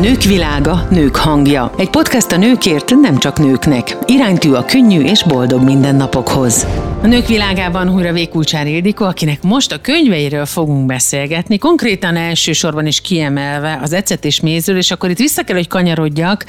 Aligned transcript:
Nők 0.00 0.22
világa, 0.22 0.86
nők 0.90 1.16
hangja. 1.16 1.70
Egy 1.76 1.90
podcast 1.90 2.32
a 2.32 2.36
nőkért, 2.36 2.94
nem 2.94 3.16
csak 3.16 3.38
nőknek. 3.38 3.96
Iránytű 4.04 4.52
a 4.52 4.64
könnyű 4.64 5.00
és 5.00 5.24
boldog 5.24 5.62
mindennapokhoz. 5.62 6.66
A 7.02 7.06
nők 7.06 7.26
világában 7.26 7.94
újra 7.94 8.12
Vékulcsár 8.12 8.66
Ildikó, 8.66 9.04
akinek 9.04 9.42
most 9.42 9.72
a 9.72 9.80
könyveiről 9.80 10.46
fogunk 10.46 10.86
beszélgetni, 10.86 11.58
konkrétan 11.58 12.16
elsősorban 12.16 12.86
is 12.86 13.00
kiemelve 13.00 13.78
az 13.82 13.92
ecet 13.92 14.24
és 14.24 14.40
mézről, 14.40 14.76
és 14.76 14.90
akkor 14.90 15.10
itt 15.10 15.18
vissza 15.18 15.42
kell, 15.42 15.56
hogy 15.56 15.68
kanyarodjak 15.68 16.44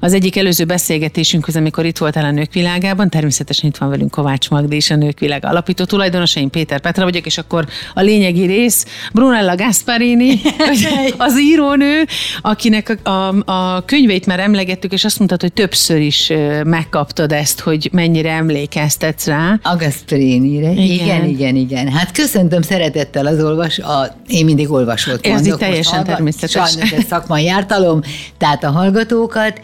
az 0.00 0.12
egyik 0.12 0.36
előző 0.36 0.64
beszélgetésünkhöz, 0.64 1.56
amikor 1.56 1.84
itt 1.84 1.98
voltál 1.98 2.24
a 2.24 2.30
nők 2.30 2.52
világában. 2.52 3.10
Természetesen 3.10 3.68
itt 3.68 3.76
van 3.76 3.88
velünk 3.88 4.10
Kovács 4.10 4.50
Magdi 4.50 4.76
és 4.76 4.90
a 4.90 4.96
nők 4.96 5.18
világ 5.18 5.44
alapító 5.44 5.84
tulajdonosa, 5.84 6.40
én 6.40 6.50
Péter 6.50 6.80
Petra 6.80 7.04
vagyok, 7.04 7.26
és 7.26 7.38
akkor 7.38 7.66
a 7.94 8.00
lényegi 8.00 8.46
rész 8.46 8.86
Brunella 9.12 9.56
Gasparini, 9.56 10.40
az 11.16 11.40
írónő, 11.40 12.04
akinek 12.40 12.98
a, 13.02 13.10
a, 13.10 13.42
a 13.52 13.84
könyveit 13.84 14.26
már 14.26 14.40
emlegettük, 14.40 14.92
és 14.92 15.04
azt 15.04 15.18
mondtad, 15.18 15.40
hogy 15.40 15.52
többször 15.52 16.00
is 16.00 16.32
megkaptad 16.64 17.32
ezt, 17.32 17.60
hogy 17.60 17.88
mennyire 17.92 18.30
emlékeztetsz 18.30 19.26
rá. 19.26 19.58
A 19.62 19.76
Gasparini-re. 19.88 20.70
Igen. 20.70 20.84
igen, 20.84 21.24
igen, 21.24 21.56
igen. 21.56 21.88
Hát 21.88 22.12
köszöntöm 22.12 22.62
szeretettel 22.62 23.26
az 23.26 23.42
olvas, 23.42 23.78
a, 23.78 24.16
én 24.28 24.44
mindig 24.44 24.70
olvasott 24.70 25.26
Ez 25.26 25.32
mondok. 25.32 25.58
teljesen 25.58 26.04
természetes. 26.04 26.50
Sajnos 26.50 26.92
ez 26.92 27.04
szakmai 27.08 27.44
jártalom, 27.44 28.00
tehát 28.38 28.64
a 28.64 28.70
hallgatókat. 28.70 29.60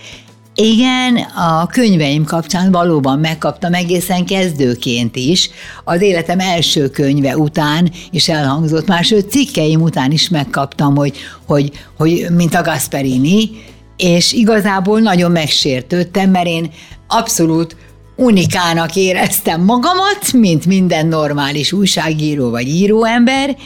Igen, 0.56 1.16
a 1.16 1.66
könyveim 1.66 2.24
kapcsán 2.24 2.72
valóban 2.72 3.18
megkaptam 3.18 3.74
egészen 3.74 4.24
kezdőként 4.26 5.16
is. 5.16 5.50
Az 5.84 6.00
életem 6.00 6.40
első 6.40 6.88
könyve 6.90 7.36
után 7.36 7.90
is 8.10 8.28
elhangzott, 8.28 8.86
már 8.86 9.04
sőt 9.04 9.30
cikkeim 9.30 9.80
után 9.80 10.10
is 10.10 10.28
megkaptam, 10.28 10.96
hogy, 10.96 11.16
hogy, 11.46 11.72
hogy 11.96 12.26
mint 12.36 12.54
a 12.54 12.62
Gasperini, 12.62 13.50
és 13.96 14.32
igazából 14.32 15.00
nagyon 15.00 15.30
megsértődtem, 15.30 16.30
mert 16.30 16.46
én 16.46 16.70
abszolút 17.08 17.76
unikának 18.16 18.96
éreztem 18.96 19.60
magamat, 19.60 20.32
mint 20.32 20.66
minden 20.66 21.06
normális 21.06 21.72
újságíró 21.72 22.50
vagy 22.50 22.68
íróember, 22.68 23.56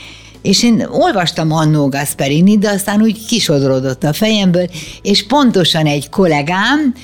és 0.42 0.62
én 0.62 0.86
olvastam 0.90 1.52
Annó 1.52 1.88
Gasperini, 1.88 2.58
de 2.58 2.70
aztán 2.70 3.02
úgy 3.02 3.26
kisodrodott 3.26 4.04
a 4.04 4.12
fejemből, 4.12 4.68
és 5.02 5.26
pontosan 5.26 5.86
egy 5.86 6.08
kollégám, 6.08 6.94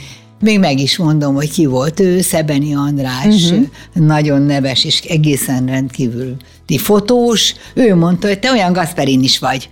még 0.40 0.58
meg 0.58 0.78
is 0.78 0.96
mondom, 0.96 1.34
hogy 1.34 1.50
ki 1.50 1.66
volt 1.66 2.00
ő, 2.00 2.20
Szebeni 2.20 2.74
András, 2.74 3.50
uh-huh. 3.50 3.66
nagyon 3.94 4.42
neves 4.42 4.84
és 4.84 5.00
egészen 5.00 5.66
rendkívül 5.66 6.36
fotós, 6.76 7.54
ő 7.74 7.94
mondta, 7.94 8.26
hogy 8.26 8.38
te 8.38 8.50
olyan 8.50 8.72
Gasperin 8.72 9.22
is 9.22 9.38
vagy. 9.38 9.68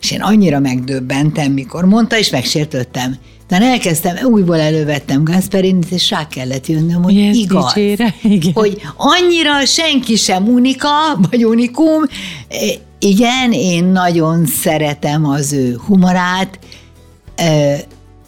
És 0.00 0.10
én 0.10 0.20
annyira 0.20 0.58
megdöbbentem, 0.58 1.52
mikor 1.52 1.84
mondta, 1.84 2.18
és 2.18 2.30
megsértöttem. 2.30 3.16
Tehát 3.50 3.64
elkezdtem, 3.64 4.16
újból 4.24 4.60
elővettem 4.60 5.24
Gasperinit, 5.24 5.90
és 5.90 6.10
rá 6.10 6.28
kellett 6.28 6.66
jönnöm, 6.66 7.02
hogy 7.02 7.14
yes, 7.14 7.36
igaz. 7.36 7.72
Dicsére, 7.72 8.14
igen. 8.22 8.52
Hogy 8.52 8.80
annyira 8.96 9.64
senki 9.64 10.16
sem 10.16 10.48
unika, 10.48 10.88
vagy 11.30 11.44
unikum. 11.44 12.02
Igen, 12.98 13.52
én 13.52 13.84
nagyon 13.84 14.46
szeretem 14.46 15.26
az 15.26 15.52
ő 15.52 15.78
humorát. 15.86 16.58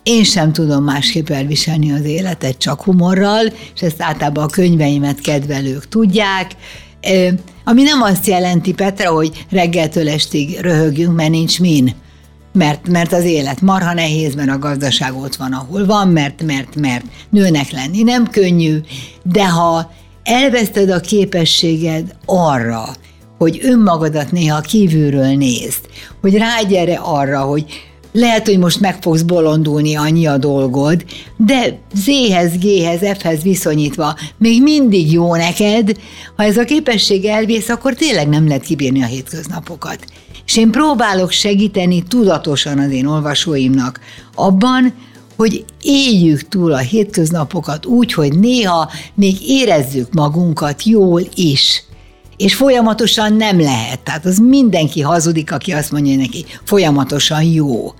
Én 0.02 0.24
sem 0.24 0.52
tudom 0.52 0.84
másképp 0.84 1.28
elviselni 1.28 1.92
az 1.92 2.04
életet, 2.04 2.58
csak 2.58 2.82
humorral, 2.82 3.46
és 3.74 3.80
ezt 3.80 4.02
általában 4.02 4.44
a 4.44 4.46
könyveimet 4.48 5.20
kedvelők 5.20 5.88
tudják. 5.88 6.50
Ami 7.64 7.82
nem 7.82 8.02
azt 8.02 8.26
jelenti, 8.26 8.72
Petra, 8.72 9.10
hogy 9.10 9.44
reggeltől 9.50 10.08
estig 10.08 10.58
röhögjünk, 10.60 11.16
mert 11.16 11.30
nincs 11.30 11.60
min. 11.60 11.94
Mert, 12.52 12.88
mert 12.88 13.12
az 13.12 13.24
élet 13.24 13.60
marha 13.60 13.94
nehéz, 13.94 14.34
mert 14.34 14.50
a 14.50 14.58
gazdaság 14.58 15.16
ott 15.16 15.36
van, 15.36 15.52
ahol 15.52 15.86
van, 15.86 16.08
mert, 16.08 16.42
mert, 16.42 16.76
mert. 16.76 17.04
Nőnek 17.30 17.70
lenni 17.70 18.02
nem 18.02 18.30
könnyű, 18.30 18.78
de 19.22 19.48
ha 19.48 19.92
elveszted 20.22 20.90
a 20.90 21.00
képességed 21.00 22.14
arra, 22.26 22.84
hogy 23.38 23.60
önmagadat 23.62 24.30
néha 24.30 24.60
kívülről 24.60 25.36
nézd, 25.36 25.80
hogy 26.20 26.36
rágyere 26.36 26.94
arra, 26.94 27.40
hogy 27.40 27.64
lehet, 28.12 28.46
hogy 28.46 28.58
most 28.58 28.80
meg 28.80 29.02
fogsz 29.02 29.22
bolondulni, 29.22 29.96
annyi 29.96 30.26
a 30.26 30.38
dolgod, 30.38 31.04
de 31.36 31.78
Z-hez, 31.94 32.58
G-hez, 32.58 33.18
F-hez 33.18 33.42
viszonyítva 33.42 34.16
még 34.38 34.62
mindig 34.62 35.12
jó 35.12 35.34
neked, 35.34 35.96
ha 36.36 36.42
ez 36.42 36.56
a 36.56 36.64
képesség 36.64 37.24
elvész, 37.24 37.68
akkor 37.68 37.94
tényleg 37.94 38.28
nem 38.28 38.46
lehet 38.46 38.62
kibírni 38.62 39.02
a 39.02 39.06
hétköznapokat. 39.06 40.04
És 40.46 40.56
én 40.56 40.70
próbálok 40.70 41.30
segíteni 41.30 42.02
tudatosan 42.02 42.78
az 42.78 42.90
én 42.90 43.06
olvasóimnak 43.06 44.00
abban, 44.34 44.94
hogy 45.36 45.64
éljük 45.82 46.48
túl 46.48 46.72
a 46.72 46.78
hétköznapokat 46.78 47.86
úgy, 47.86 48.12
hogy 48.12 48.38
néha 48.38 48.90
még 49.14 49.36
érezzük 49.48 50.12
magunkat 50.12 50.84
jól 50.84 51.22
is. 51.34 51.84
És 52.42 52.54
folyamatosan 52.54 53.32
nem 53.32 53.60
lehet. 53.60 54.00
Tehát 54.00 54.24
az 54.24 54.38
mindenki 54.38 55.00
hazudik, 55.00 55.52
aki 55.52 55.72
azt 55.72 55.92
mondja 55.92 56.16
neki, 56.16 56.44
folyamatosan 56.64 57.42
jó. 57.42 57.94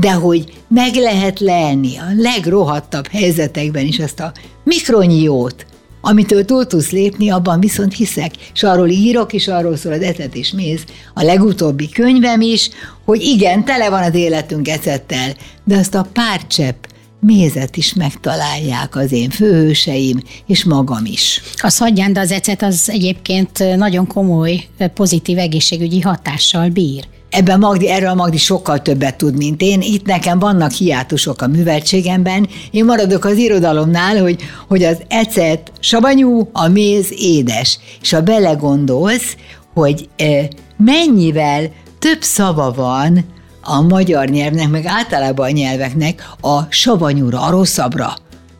De 0.00 0.12
hogy 0.12 0.52
meg 0.68 0.94
lehet 0.94 1.40
lelni 1.40 1.96
a 1.98 2.04
legrohadtabb 2.16 3.06
helyzetekben 3.06 3.86
is 3.86 3.98
azt 3.98 4.20
a 4.20 4.32
mikronyi 4.64 5.22
jót, 5.22 5.66
Amitől 6.00 6.44
túl 6.44 6.66
tudsz 6.66 6.90
lépni, 6.90 7.30
abban 7.30 7.60
viszont 7.60 7.94
hiszek, 7.94 8.30
és 8.54 8.62
arról 8.62 8.88
írok, 8.88 9.32
és 9.32 9.48
arról 9.48 9.76
szól 9.76 9.92
az 9.92 10.00
ecet 10.00 10.34
és 10.34 10.52
méz, 10.52 10.84
a 11.14 11.22
legutóbbi 11.22 11.88
könyvem 11.88 12.40
is, 12.40 12.70
hogy 13.04 13.22
igen, 13.22 13.64
tele 13.64 13.90
van 13.90 14.02
az 14.02 14.14
életünk 14.14 14.68
ecettel, 14.68 15.34
de 15.64 15.76
azt 15.76 15.94
a 15.94 16.06
pár 16.12 16.46
csepp 16.46 16.84
mézet 17.20 17.76
is 17.76 17.94
megtalálják 17.94 18.96
az 18.96 19.12
én 19.12 19.30
főhőseim, 19.30 20.22
és 20.46 20.64
magam 20.64 21.04
is. 21.04 21.42
A 21.56 21.70
szadján, 21.70 22.12
de 22.12 22.20
az 22.20 22.30
ecet 22.30 22.62
az 22.62 22.90
egyébként 22.90 23.76
nagyon 23.76 24.06
komoly 24.06 24.66
pozitív 24.94 25.38
egészségügyi 25.38 26.00
hatással 26.00 26.68
bír. 26.68 27.04
Ebben 27.30 27.58
Magdi, 27.58 27.90
erről 27.90 28.08
a 28.08 28.14
Magdi 28.14 28.36
sokkal 28.36 28.82
többet 28.82 29.16
tud, 29.16 29.36
mint 29.36 29.62
én. 29.62 29.80
Itt 29.80 30.06
nekem 30.06 30.38
vannak 30.38 30.70
hiátusok 30.70 31.42
a 31.42 31.46
műveltségemben. 31.46 32.48
Én 32.70 32.84
maradok 32.84 33.24
az 33.24 33.36
irodalomnál, 33.36 34.20
hogy, 34.20 34.42
hogy 34.68 34.82
az 34.82 34.98
ecet 35.08 35.72
savanyú, 35.80 36.48
a 36.52 36.68
méz 36.68 37.12
édes. 37.18 37.78
És 38.00 38.10
ha 38.10 38.20
belegondolsz, 38.20 39.36
hogy 39.74 40.08
e, 40.16 40.48
mennyivel 40.76 41.70
több 41.98 42.22
szava 42.22 42.72
van 42.72 43.24
a 43.66 43.80
magyar 43.80 44.28
nyelvnek, 44.28 44.68
meg 44.68 44.86
általában 44.86 45.46
a 45.46 45.50
nyelveknek 45.50 46.28
a 46.40 46.60
savanyúra, 46.68 47.40
a 47.40 47.50
rosszabbra, 47.50 48.16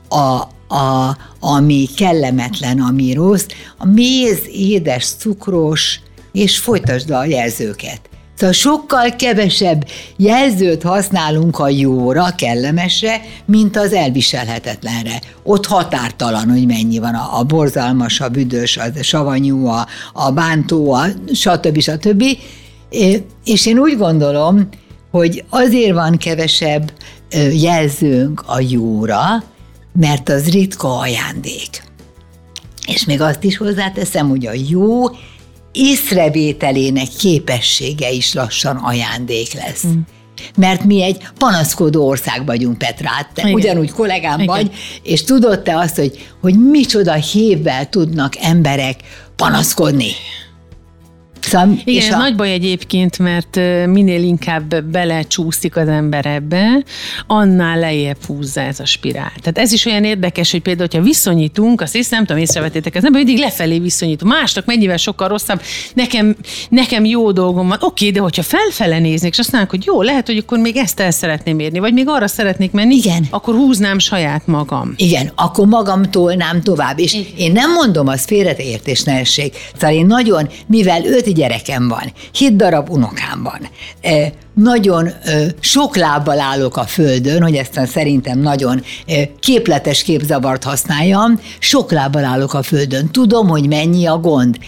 a, 0.08 0.48
a, 0.74 1.16
ami 1.40 1.88
kellemetlen, 1.96 2.80
ami 2.80 3.12
rossz. 3.12 3.46
A 3.78 3.86
méz 3.86 4.38
édes, 4.52 5.06
cukros, 5.06 6.00
és 6.32 6.58
folytasd 6.58 7.10
a 7.10 7.24
jelzőket. 7.24 8.00
Szóval 8.36 8.54
sokkal 8.54 9.16
kevesebb 9.16 9.86
jelzőt 10.16 10.82
használunk 10.82 11.58
a 11.58 11.68
jóra, 11.68 12.26
kellemesre, 12.36 13.20
mint 13.44 13.76
az 13.76 13.92
elviselhetetlenre. 13.92 15.20
Ott 15.42 15.66
határtalan, 15.66 16.50
hogy 16.50 16.66
mennyi 16.66 16.98
van 16.98 17.14
a, 17.14 17.38
a 17.38 17.44
borzalmas, 17.44 18.20
a 18.20 18.28
büdös, 18.28 18.76
a 18.76 19.02
savanyú, 19.02 19.66
a, 19.66 19.86
a 20.12 20.30
bántó, 20.30 20.92
a 20.92 21.06
stb. 21.32 21.80
stb. 21.80 22.24
És 23.44 23.66
én 23.66 23.78
úgy 23.78 23.96
gondolom, 23.96 24.68
hogy 25.10 25.44
azért 25.48 25.92
van 25.92 26.16
kevesebb 26.16 26.92
jelzőnk 27.52 28.42
a 28.46 28.60
jóra, 28.60 29.44
mert 29.92 30.28
az 30.28 30.50
ritka 30.50 30.98
ajándék. 30.98 31.82
És 32.86 33.04
még 33.04 33.20
azt 33.20 33.42
is 33.44 33.56
hozzáteszem, 33.56 34.28
hogy 34.28 34.46
a 34.46 34.52
jó 34.68 35.04
észrevételének 35.72 37.08
képessége 37.18 38.10
is 38.10 38.34
lassan 38.34 38.76
ajándék 38.76 39.53
lesz. 39.53 39.86
Mm. 39.86 39.98
Mert 40.56 40.84
mi 40.84 41.03
egy 41.03 41.28
panaszkodó 41.38 42.06
ország 42.06 42.47
vagyunk, 42.47 42.78
Petrát, 42.78 43.28
te 43.34 43.42
Igen. 43.42 43.54
ugyanúgy 43.54 43.91
kollégám 43.91 44.41
Igen. 44.41 44.54
vagy, 44.54 44.70
és 45.02 45.24
tudod 45.24 45.62
te 45.62 45.78
azt, 45.78 45.97
hogy, 45.97 46.28
hogy 46.41 46.54
micsoda 46.70 47.12
hévvel 47.12 47.88
tudnak 47.88 48.32
emberek 48.41 49.00
panaszkodni. 49.36 50.10
Szóval, 51.47 51.78
Igen, 51.84 52.03
és 52.03 52.10
a... 52.10 52.16
nagy 52.16 52.34
baj 52.34 52.53
egyébként, 52.53 53.19
mert 53.19 53.57
minél 53.87 54.22
inkább 54.22 54.84
belecsúszik 54.84 55.77
az 55.77 55.89
ember 55.89 56.27
ebbe, 56.27 56.83
annál 57.27 57.78
lejjebb 57.78 58.25
húzza 58.27 58.60
ez 58.60 58.81
a 58.81 58.87
spirál. 58.87 59.33
Tehát 59.41 59.59
ez 59.59 59.72
is 59.72 59.84
olyan 59.84 60.04
érdekes, 60.04 60.51
hogy 60.51 60.63
például, 60.63 60.89
ha 60.93 61.01
viszonyítunk, 61.01 61.81
azt 61.81 61.93
hiszem, 61.93 62.15
nem 62.16 62.27
tudom, 62.27 62.43
észrevetétek, 62.43 62.95
ez 62.95 63.03
nem 63.03 63.13
mindig 63.13 63.39
lefelé 63.39 63.78
viszonyítunk. 63.78 64.33
Másnak 64.33 64.65
mennyivel 64.65 64.97
sokkal 64.97 65.28
rosszabb, 65.28 65.63
nekem, 65.95 66.37
nekem 66.69 67.04
jó 67.04 67.33
dolgom 67.33 67.69
van. 67.69 67.78
Oké, 67.81 68.10
de 68.10 68.21
hogyha 68.21 68.43
felfele 68.43 68.98
néznék, 68.98 69.33
és 69.33 69.39
azt 69.39 69.53
mondják, 69.53 69.72
hogy 69.72 69.84
jó, 69.84 70.03
lehet, 70.03 70.27
hogy 70.27 70.37
akkor 70.37 70.59
még 70.59 70.77
ezt 70.77 71.01
el 71.01 71.10
szeretném 71.10 71.59
érni, 71.59 71.78
vagy 71.78 71.93
még 71.93 72.09
arra 72.09 72.27
szeretnék 72.27 72.71
menni, 72.72 72.95
Igen. 72.95 73.27
akkor 73.31 73.54
húznám 73.54 73.98
saját 73.98 74.47
magam. 74.47 74.95
Igen, 74.97 75.33
akkor 75.34 75.66
magam 75.66 76.03
tolnám 76.03 76.63
tovább. 76.63 76.98
És 76.98 77.15
Igen. 77.15 77.27
én 77.37 77.53
nem 77.53 77.72
mondom, 77.72 78.07
az 78.07 78.25
félreértés 78.25 79.03
ne 79.03 79.19
essék. 79.19 79.57
Szóval 79.75 79.97
én 79.97 80.07
nagyon, 80.07 80.48
mivel 80.66 81.04
öt 81.04 81.27
gyerekem 81.36 81.88
van, 81.88 82.12
hét 82.33 82.56
darab 82.56 82.91
unokám 82.91 83.42
van. 83.42 83.68
Nagyon 84.56 85.10
sok 85.60 85.97
lábbal 85.97 86.41
állok 86.41 86.76
a 86.76 86.84
földön, 86.84 87.42
hogy 87.42 87.54
ezt 87.54 87.80
szerintem 87.86 88.38
nagyon 88.38 88.82
képletes 89.41 90.03
képzavart 90.03 90.64
használjam, 90.64 91.41
sok 91.58 91.92
lábbal 91.92 92.24
állok 92.24 92.54
a 92.54 92.62
földön. 92.62 93.10
Tudom, 93.10 93.48
hogy 93.48 93.68
mennyi 93.68 94.06
a 94.06 94.18
gond, 94.18 94.58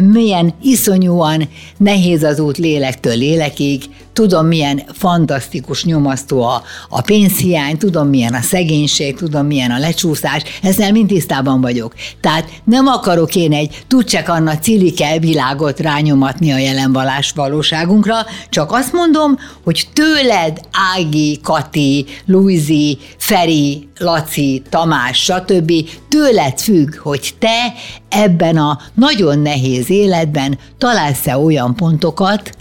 milyen 0.00 0.54
iszonyúan 0.62 1.48
nehéz 1.76 2.22
az 2.22 2.38
út 2.38 2.58
lélektől 2.58 3.16
lélekig, 3.16 3.82
tudom, 4.14 4.46
milyen 4.46 4.82
fantasztikus 4.92 5.84
nyomasztó 5.84 6.42
a, 6.42 6.62
a 6.88 7.00
pénzhiány, 7.00 7.78
tudom, 7.78 8.08
milyen 8.08 8.34
a 8.34 8.40
szegénység, 8.40 9.16
tudom, 9.16 9.46
milyen 9.46 9.70
a 9.70 9.78
lecsúszás, 9.78 10.42
ezzel 10.62 10.92
mind 10.92 11.08
tisztában 11.08 11.60
vagyok. 11.60 11.94
Tehát 12.20 12.48
nem 12.64 12.86
akarok 12.86 13.34
én 13.34 13.52
egy 13.52 13.84
tudcsek 13.88 14.28
Anna 14.28 14.58
cilike 14.58 15.18
világot 15.18 15.80
rányomatni 15.80 16.52
a 16.52 16.58
jelen 16.58 16.92
valóságunkra, 17.34 18.14
csak 18.48 18.72
azt 18.72 18.92
mondom, 18.92 19.33
hogy 19.64 19.88
tőled 19.92 20.60
Ági, 20.94 21.40
Kati, 21.42 22.06
Luizi, 22.26 22.98
Feri, 23.18 23.88
Laci, 23.98 24.62
Tamás, 24.68 25.22
stb. 25.22 25.72
tőled 26.08 26.58
függ, 26.58 26.98
hogy 26.98 27.34
te 27.38 27.72
ebben 28.08 28.56
a 28.56 28.80
nagyon 28.94 29.38
nehéz 29.38 29.90
életben 29.90 30.58
találsz-e 30.78 31.38
olyan 31.38 31.74
pontokat, 31.74 32.56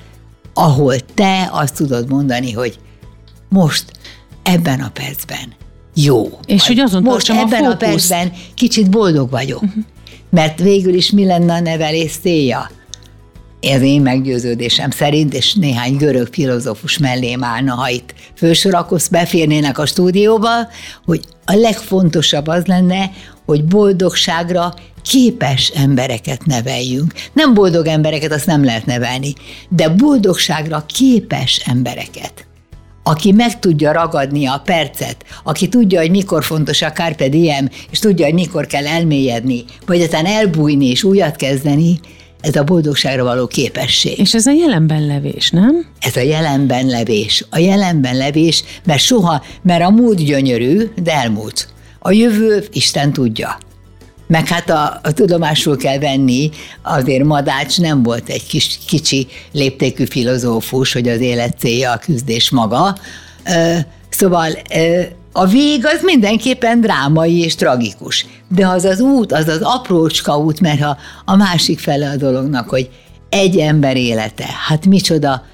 ahol 0.54 0.96
te 1.00 1.50
azt 1.52 1.75
tudod 1.75 2.10
mondani, 2.10 2.52
hogy 2.52 2.80
most 3.50 3.92
ebben 4.44 4.80
a 4.80 4.90
percben 4.90 5.54
jó. 5.96 6.40
És 6.46 6.68
hogy 6.68 6.80
azon 6.80 7.04
most 7.04 7.30
ebben 7.30 7.64
a, 7.64 7.70
a 7.70 7.75
percben 7.75 8.31
kicsit 8.54 8.90
boldog 8.90 9.30
vagyok. 9.30 9.62
Uh-huh. 9.62 9.84
Mert 10.30 10.60
végül 10.60 10.94
is 10.94 11.12
mi 11.12 11.25
lenne 11.25 11.54
a 11.54 11.60
nevelés 11.60 12.12
célja? 12.22 12.70
Ez 13.63 13.81
én 13.81 14.01
meggyőződésem 14.01 14.89
szerint, 14.89 15.33
és 15.33 15.54
néhány 15.54 15.95
görög 15.95 16.27
filozófus 16.31 16.98
mellém 16.98 17.44
állna, 17.44 17.74
ha 17.74 17.89
itt 17.89 18.13
fősorakoz, 18.36 19.07
beférnének 19.07 19.77
a 19.77 19.86
stúdióba, 19.86 20.50
hogy 21.06 21.21
a 21.45 21.54
legfontosabb 21.54 22.48
az 22.48 22.65
lenne, 22.65 23.12
hogy 23.45 23.63
boldogságra 23.65 24.74
képes 25.01 25.68
embereket 25.68 26.45
neveljünk. 26.45 27.13
Nem 27.33 27.54
boldog 27.54 27.86
embereket, 27.86 28.31
azt 28.31 28.45
nem 28.45 28.63
lehet 28.63 28.86
nevelni, 28.86 29.33
de 29.69 29.89
boldogságra 29.89 30.86
képes 30.88 31.62
embereket 31.65 32.48
aki 33.06 33.31
meg 33.31 33.60
tudja 33.60 33.92
ragadni 33.92 34.45
a 34.45 34.62
percet, 34.65 35.18
aki 35.44 35.68
tudja, 35.68 36.00
hogy 36.00 36.10
mikor 36.10 36.44
fontos 36.44 36.81
a 36.81 36.92
carpe 36.92 37.30
diem, 37.30 37.69
és 37.92 38.00
tudja, 38.00 38.25
hogy 38.25 38.33
mikor 38.33 38.65
kell 38.68 38.88
elmélyedni, 38.88 39.63
vagy 39.86 40.01
aztán 40.01 40.25
elbújni 40.25 40.89
és 40.89 41.04
újat 41.04 41.36
kezdeni, 41.36 42.00
ez 42.44 42.56
a 42.56 42.63
boldogságra 42.63 43.24
való 43.24 43.48
képesség. 43.48 44.19
És 44.19 44.34
ez 44.34 44.45
a 44.45 44.51
jelenben 44.51 45.06
levés, 45.06 45.50
nem? 45.50 45.86
Ez 46.00 46.16
a 46.16 46.19
jelenben 46.19 46.86
levés. 46.86 47.45
A 47.50 47.57
jelenben 47.57 48.16
levés, 48.16 48.63
mert 48.86 49.01
soha, 49.01 49.44
mert 49.62 49.84
a 49.84 49.90
múlt 49.90 50.25
gyönyörű, 50.25 50.90
de 51.04 51.13
elmúlt. 51.13 51.68
A 52.00 52.12
jövő 52.12 52.63
Isten 52.72 53.13
tudja. 53.13 53.57
Meg 54.28 54.48
hát 54.48 54.69
a, 54.69 55.00
a 55.04 55.12
tudomásul 55.12 55.78
kell 55.78 56.00
venni, 56.00 56.50
azért 56.81 57.24
Madács 57.24 57.80
nem 57.80 58.04
volt 58.04 58.30
egy 58.30 58.48
kis, 58.48 58.80
kicsi 58.88 59.28
léptékű 59.51 60.06
filozófus, 60.06 60.94
hogy 60.94 61.07
az 61.07 61.19
élet 61.19 61.60
célja 61.60 61.92
a 61.92 61.98
küzdés 61.98 62.50
maga. 62.50 62.98
Szóval 64.10 64.51
a 65.33 65.45
vég 65.45 65.85
az 65.85 66.01
mindenképpen 66.03 66.81
drámai 66.81 67.39
és 67.39 67.56
tragikus. 67.56 68.25
De 68.50 68.68
az 68.68 68.83
az 68.83 69.00
út, 69.00 69.31
az 69.31 69.47
az 69.47 69.62
aprócska 69.62 70.38
út, 70.38 70.59
mert 70.59 70.81
ha 70.81 70.97
a 71.25 71.35
másik 71.35 71.80
fele 71.80 72.09
a 72.09 72.15
dolognak, 72.15 72.69
hogy 72.69 72.89
egy 73.30 73.57
ember 73.57 73.97
élete, 73.97 74.45
hát 74.68 74.85
micsoda, 74.85 75.45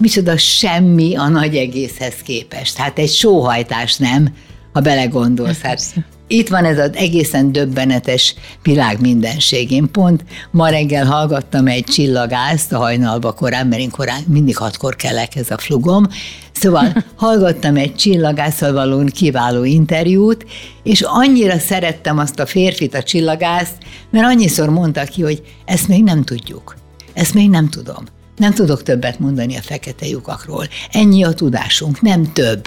micsoda 0.00 0.36
semmi 0.36 1.16
a 1.16 1.28
nagy 1.28 1.56
egészhez 1.56 2.14
képest. 2.14 2.76
Hát 2.76 2.98
egy 2.98 3.10
sóhajtás 3.10 3.96
nem, 3.96 4.34
ha 4.72 4.80
belegondolsz. 4.80 5.60
Hát 5.60 5.94
itt 6.26 6.48
van 6.48 6.64
ez 6.64 6.78
az 6.78 6.90
egészen 6.94 7.52
döbbenetes 7.52 8.34
világ 8.62 9.00
mindenség. 9.00 9.70
Én 9.70 9.90
pont 9.90 10.24
ma 10.50 10.68
reggel 10.68 11.06
hallgattam 11.06 11.66
egy 11.66 11.84
csillagást 11.84 12.72
a 12.72 12.78
hajnalba 12.78 13.32
korán, 13.32 13.66
mert 13.66 13.82
én 13.82 13.90
korán 13.90 14.22
mindig 14.26 14.56
hatkor 14.56 14.96
kelek 14.96 15.36
ez 15.36 15.50
a 15.50 15.58
flugom. 15.58 16.06
Szóval 16.52 17.04
hallgattam 17.16 17.76
egy 17.76 17.94
csillagásszal 17.94 18.72
való 18.72 19.04
kiváló 19.04 19.64
interjút, 19.64 20.46
és 20.82 21.00
annyira 21.00 21.58
szerettem 21.58 22.18
azt 22.18 22.40
a 22.40 22.46
férfit, 22.46 22.94
a 22.94 23.02
csillagászt, 23.02 23.76
mert 24.10 24.26
annyiszor 24.26 24.68
mondta 24.68 25.04
ki, 25.04 25.22
hogy 25.22 25.42
ezt 25.64 25.88
még 25.88 26.02
nem 26.02 26.22
tudjuk. 26.22 26.76
Ezt 27.12 27.34
még 27.34 27.50
nem 27.50 27.68
tudom. 27.68 28.04
Nem 28.36 28.52
tudok 28.52 28.82
többet 28.82 29.18
mondani 29.18 29.56
a 29.56 29.62
fekete 29.62 30.06
lyukakról. 30.06 30.66
Ennyi 30.92 31.24
a 31.24 31.32
tudásunk, 31.32 32.00
nem 32.00 32.32
több. 32.32 32.66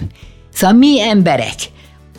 Szóval 0.54 0.78
mi 0.78 1.02
emberek, 1.02 1.56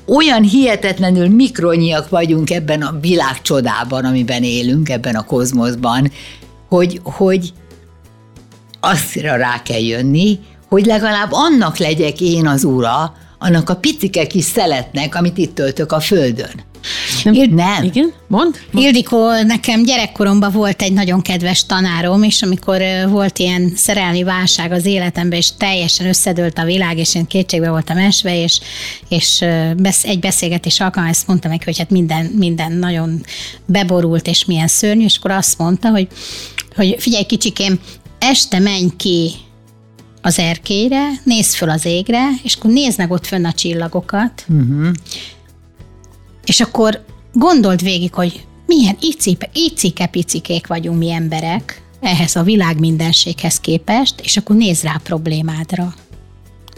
olyan 0.08 0.42
hihetetlenül 0.42 1.28
mikronyiak 1.28 2.08
vagyunk 2.08 2.50
ebben 2.50 2.82
a 2.82 2.98
világcsodában, 3.00 4.04
amiben 4.04 4.42
élünk, 4.42 4.88
ebben 4.88 5.14
a 5.14 5.24
kozmoszban, 5.24 6.10
hogy, 6.68 7.00
hogy 7.02 7.52
azra 8.80 9.36
rá 9.36 9.62
kell 9.62 9.82
jönni, 9.82 10.38
hogy 10.68 10.86
legalább 10.86 11.28
annak 11.30 11.76
legyek 11.76 12.20
én 12.20 12.46
az 12.46 12.64
ura, 12.64 13.14
annak 13.38 13.70
a 13.70 13.76
picike 13.76 14.26
kis 14.26 14.44
szeletnek, 14.44 15.14
amit 15.14 15.38
itt 15.38 15.54
töltök 15.54 15.92
a 15.92 16.00
földön. 16.00 16.67
Nem. 17.24 17.34
Ild, 17.34 17.54
nem. 17.54 17.82
Igen? 17.82 18.12
Mond? 18.26 18.54
Mond. 18.70 18.86
Ildikó, 18.86 19.42
nekem 19.42 19.82
gyerekkoromban 19.82 20.52
volt 20.52 20.82
egy 20.82 20.92
nagyon 20.92 21.22
kedves 21.22 21.66
tanárom, 21.66 22.22
és 22.22 22.42
amikor 22.42 22.82
volt 23.08 23.38
ilyen 23.38 23.72
szerelmi 23.76 24.22
válság 24.22 24.72
az 24.72 24.84
életemben, 24.84 25.38
és 25.38 25.48
teljesen 25.56 26.06
összedőlt 26.06 26.58
a 26.58 26.64
világ, 26.64 26.98
és 26.98 27.14
én 27.14 27.26
kétségbe 27.26 27.70
voltam 27.70 27.96
esve, 27.96 28.42
és, 28.42 28.60
és 29.08 29.44
egy 30.02 30.18
beszélgetés 30.20 30.80
alkalmával 30.80 31.16
ezt 31.16 31.26
mondta 31.26 31.48
meg, 31.48 31.64
hogy 31.64 31.78
hát 31.78 31.90
minden, 31.90 32.24
minden 32.24 32.72
nagyon 32.72 33.24
beborult, 33.66 34.26
és 34.26 34.44
milyen 34.44 34.68
szörnyű, 34.68 35.04
és 35.04 35.16
akkor 35.16 35.30
azt 35.30 35.58
mondta, 35.58 35.88
hogy, 35.88 36.08
hogy 36.76 36.96
figyelj 36.98 37.24
kicsikém, 37.24 37.80
este 38.18 38.58
menj 38.58 38.88
ki 38.96 39.30
az 40.22 40.38
erkélyre, 40.38 41.08
nézd 41.24 41.54
föl 41.54 41.70
az 41.70 41.84
égre, 41.84 42.28
és 42.42 42.54
akkor 42.54 42.70
nézd 42.70 42.98
meg 42.98 43.10
ott 43.10 43.26
fönn 43.26 43.44
a 43.44 43.52
csillagokat, 43.52 44.44
uh-huh. 44.48 44.88
És 46.48 46.60
akkor 46.60 47.04
gondold 47.32 47.82
végig, 47.82 48.14
hogy 48.14 48.46
milyen 48.66 48.98
icike-picikék 49.52 50.66
vagyunk 50.66 50.98
mi 50.98 51.10
emberek 51.10 51.82
ehhez 52.00 52.36
a 52.36 52.42
világ 52.42 52.78
mindenséghez 52.78 53.60
képest, 53.60 54.20
és 54.20 54.36
akkor 54.36 54.56
nézz 54.56 54.82
rá 54.82 54.94
a 54.94 55.00
problémádra. 55.02 55.94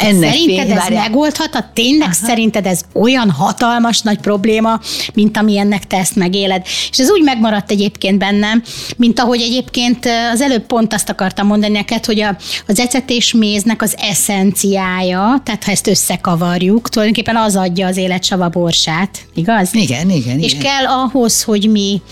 Ennek 0.01 0.31
Szerinted 0.31 0.67
fény, 0.67 0.71
ez 0.71 0.79
várjál. 0.79 1.03
megoldhat? 1.03 1.65
Tényleg 1.75 2.09
Aha. 2.09 2.27
szerinted 2.27 2.67
ez 2.67 2.81
olyan 2.93 3.31
hatalmas 3.31 4.01
nagy 4.01 4.19
probléma, 4.19 4.81
mint 5.15 5.37
ami 5.37 5.59
ennek 5.59 5.87
te 5.87 5.97
ezt 5.97 6.17
megéled? 6.17 6.63
És 6.91 6.99
ez 6.99 7.11
úgy 7.11 7.23
megmaradt 7.23 7.71
egyébként 7.71 8.19
bennem, 8.19 8.63
mint 8.97 9.21
ahogy 9.21 9.41
egyébként 9.41 10.09
az 10.33 10.41
előbb 10.41 10.67
pont 10.67 10.95
azt 10.95 11.09
akartam 11.09 11.47
mondani 11.47 11.73
neked, 11.73 12.05
hogy 12.05 12.21
a, 12.21 12.37
az 12.67 12.79
ecetés 12.79 13.33
méznek 13.33 13.83
az 13.83 13.95
eszenciája, 13.99 15.41
tehát 15.45 15.65
ha 15.65 15.71
ezt 15.71 15.87
összekavarjuk, 15.87 16.89
tulajdonképpen 16.89 17.37
az 17.37 17.57
adja 17.57 17.87
az 17.87 17.97
élet 17.97 18.51
borsát, 18.51 19.19
igaz? 19.35 19.75
Igen, 19.75 20.11
igen. 20.11 20.39
És 20.39 20.53
igen. 20.53 20.63
kell 20.65 20.87
ahhoz, 20.87 21.43
hogy 21.43 21.71
mi 21.71 22.03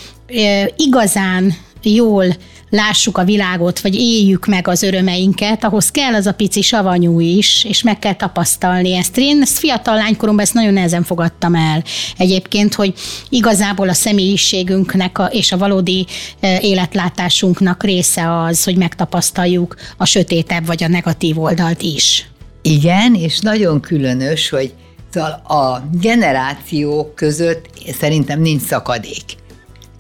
igazán 0.77 1.55
jól 1.83 2.25
lássuk 2.71 3.19
a 3.19 3.25
világot, 3.25 3.81
vagy 3.81 3.95
éljük 3.95 4.47
meg 4.47 4.69
az 4.69 4.83
örömeinket, 4.83 5.65
ahhoz 5.65 5.91
kell 5.91 6.15
az 6.15 6.27
a 6.27 6.33
pici 6.33 6.63
savanyú 6.63 7.21
is, 7.21 7.65
és 7.65 7.83
meg 7.83 7.99
kell 7.99 8.15
tapasztalni 8.15 8.95
ezt. 8.95 9.19
Én 9.19 9.43
ezt 9.43 9.59
fiatal 9.59 9.95
lánykoromban 9.95 10.45
ezt 10.45 10.55
nagyon 10.55 10.73
nehezen 10.73 11.03
fogadtam 11.03 11.55
el. 11.55 11.85
Egyébként, 12.17 12.75
hogy 12.75 12.95
igazából 13.29 13.89
a 13.89 13.95
személyiségünknek 13.95 15.19
a, 15.19 15.25
és 15.25 15.53
a 15.53 15.59
valódi 15.59 16.07
e, 16.41 16.59
életlátásunknak 16.61 17.83
része 17.83 18.41
az, 18.43 18.65
hogy 18.65 18.77
megtapasztaljuk 18.77 19.77
a 19.97 20.05
sötétebb 20.05 20.67
vagy 20.67 20.83
a 20.85 20.89
negatív 20.89 21.39
oldalt 21.39 21.83
is. 21.83 22.31
Igen, 22.63 23.15
és 23.15 23.39
nagyon 23.39 23.81
különös, 23.81 24.49
hogy 24.49 24.75
a 25.49 25.79
generációk 26.01 27.15
között 27.15 27.67
szerintem 27.99 28.41
nincs 28.41 28.63
szakadék. 28.63 29.25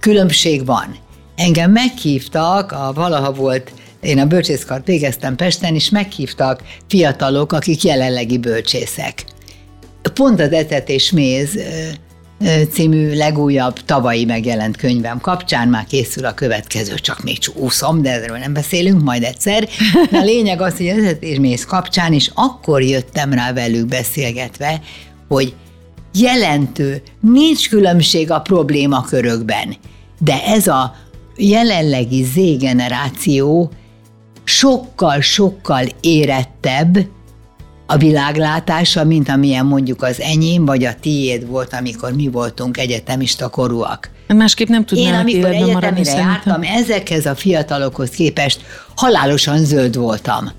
Különbség 0.01 0.67
van 0.67 0.97
Engem 1.39 1.71
meghívtak, 1.71 2.73
a 2.73 2.93
valaha 2.95 3.33
volt 3.33 3.73
én 4.01 4.19
a 4.19 4.27
bölcsészkart 4.27 4.87
végeztem 4.87 5.37
Pesten, 5.37 5.75
és 5.75 5.91
meghívtak 5.91 6.63
fiatalok, 6.89 7.53
akik 7.53 7.83
jelenlegi 7.83 8.39
bölcsészek. 8.39 9.25
Pont 10.15 10.41
az 10.41 10.53
Etet 10.53 10.89
és 10.89 11.11
Méz 11.11 11.59
című 12.73 13.15
legújabb 13.15 13.81
tavalyi 13.85 14.25
megjelent 14.25 14.77
könyvem 14.77 15.21
kapcsán 15.21 15.69
már 15.69 15.85
készül 15.85 16.25
a 16.25 16.35
következő, 16.35 16.95
csak 16.95 17.23
még 17.23 17.39
úszom, 17.55 18.03
de 18.03 18.11
erről 18.11 18.39
nem 18.39 18.53
beszélünk, 18.53 19.03
majd 19.03 19.23
egyszer. 19.23 19.69
a 20.13 20.25
lényeg 20.25 20.61
az, 20.61 20.77
hogy 20.77 20.89
az 20.89 20.99
Etet 20.99 21.23
és 21.23 21.39
Méz 21.39 21.65
kapcsán 21.65 22.13
is 22.13 22.31
akkor 22.35 22.83
jöttem 22.83 23.33
rá 23.33 23.53
velük 23.53 23.87
beszélgetve, 23.87 24.81
hogy 25.29 25.55
jelentő, 26.15 27.03
nincs 27.21 27.69
különbség 27.69 28.31
a 28.31 28.41
problémakörökben, 28.41 29.77
de 30.19 30.43
ez 30.45 30.67
a 30.67 31.07
jelenlegi 31.39 32.23
Z 32.23 32.59
generáció 32.59 33.71
sokkal-sokkal 34.45 35.87
érettebb 36.01 36.99
a 37.87 37.97
világlátása, 37.97 39.05
mint 39.05 39.29
amilyen 39.29 39.67
mondjuk 39.67 40.03
az 40.03 40.21
enyém 40.21 40.65
vagy 40.65 40.85
a 40.85 40.95
tiéd 40.95 41.47
volt, 41.47 41.73
amikor 41.73 42.13
mi 42.13 42.29
voltunk 42.29 42.79
egyetemista 42.79 43.49
korúak. 43.49 44.11
Másképp 44.37 44.69
nem 44.69 44.85
tudnának 44.85 45.13
Én 45.13 45.35
amikor 45.35 45.51
életben 45.51 45.73
maradni 45.73 46.05
jártam, 46.05 46.63
ezekhez 46.63 47.27
a 47.27 47.35
fiatalokhoz 47.35 48.11
képest 48.11 48.61
halálosan 48.97 49.65
zöld 49.65 49.97
voltam. 49.97 50.51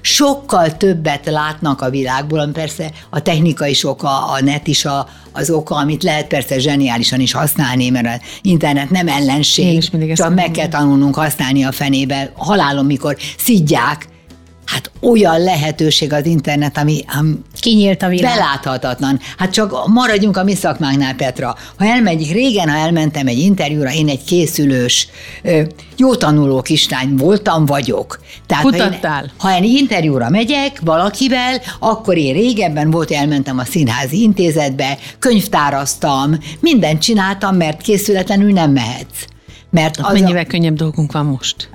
Sokkal 0.00 0.76
többet 0.76 1.26
látnak 1.26 1.80
a 1.80 1.90
világból, 1.90 2.38
ami 2.38 2.52
persze 2.52 2.90
a 3.10 3.20
technika 3.20 3.66
is 3.66 3.84
oka, 3.84 4.26
a 4.26 4.40
net 4.40 4.66
is 4.66 4.84
a, 4.84 5.08
az 5.32 5.50
oka, 5.50 5.74
amit 5.74 6.02
lehet 6.02 6.26
persze 6.26 6.58
zseniálisan 6.58 7.20
is 7.20 7.32
használni, 7.32 7.88
mert 7.88 8.06
az 8.06 8.28
internet 8.42 8.90
nem 8.90 9.08
ellenség, 9.08 9.90
csak 10.14 10.34
meg 10.34 10.50
kell 10.50 10.68
tanulnunk 10.68 11.14
használni 11.14 11.64
a 11.64 11.72
fenébe. 11.72 12.32
Halálom, 12.36 12.86
mikor 12.86 13.16
szidják, 13.38 14.08
hát 14.64 14.90
olyan 15.00 15.40
lehetőség 15.40 16.12
az 16.12 16.26
internet, 16.26 16.78
ami, 16.78 17.04
ami 17.18 17.34
Kinyílt 17.64 18.02
a 18.02 18.08
világ. 18.08 18.34
Beláthatatlan. 18.34 19.20
Hát 19.38 19.52
csak 19.52 19.86
maradjunk 19.86 20.36
a 20.36 20.44
mi 20.44 20.54
szakmánknál, 20.54 21.14
Petra. 21.14 21.56
Ha 21.78 21.84
elmegyik, 21.84 22.32
régen, 22.32 22.68
ha 22.68 22.76
elmentem 22.76 23.26
egy 23.26 23.38
interjúra, 23.38 23.92
én 23.92 24.08
egy 24.08 24.24
készülős, 24.24 25.08
jó 25.96 26.14
tanuló 26.14 26.62
kislány 26.62 27.16
voltam, 27.16 27.66
vagyok. 27.66 28.20
Tehát, 28.46 28.64
Kutattál. 28.64 29.32
Ha, 29.38 29.48
én, 29.48 29.56
ha 29.56 29.64
egy 29.64 29.64
interjúra 29.64 30.28
megyek 30.28 30.80
valakivel, 30.80 31.60
akkor 31.78 32.16
én 32.16 32.34
régebben 32.34 32.90
volt, 32.90 33.10
elmentem 33.10 33.58
a 33.58 33.64
színházi 33.64 34.22
intézetbe, 34.22 34.98
könyvtáraztam, 35.18 36.38
mindent 36.60 37.02
csináltam, 37.02 37.56
mert 37.56 37.80
készületlenül 37.80 38.52
nem 38.52 38.70
mehetsz. 38.70 39.33
Mert 39.74 39.96
az 39.96 40.04
a, 40.04 40.12
Mennyivel 40.12 40.44
könnyebb 40.44 40.74
dolgunk 40.76 41.12
van 41.12 41.26
most? 41.26 41.68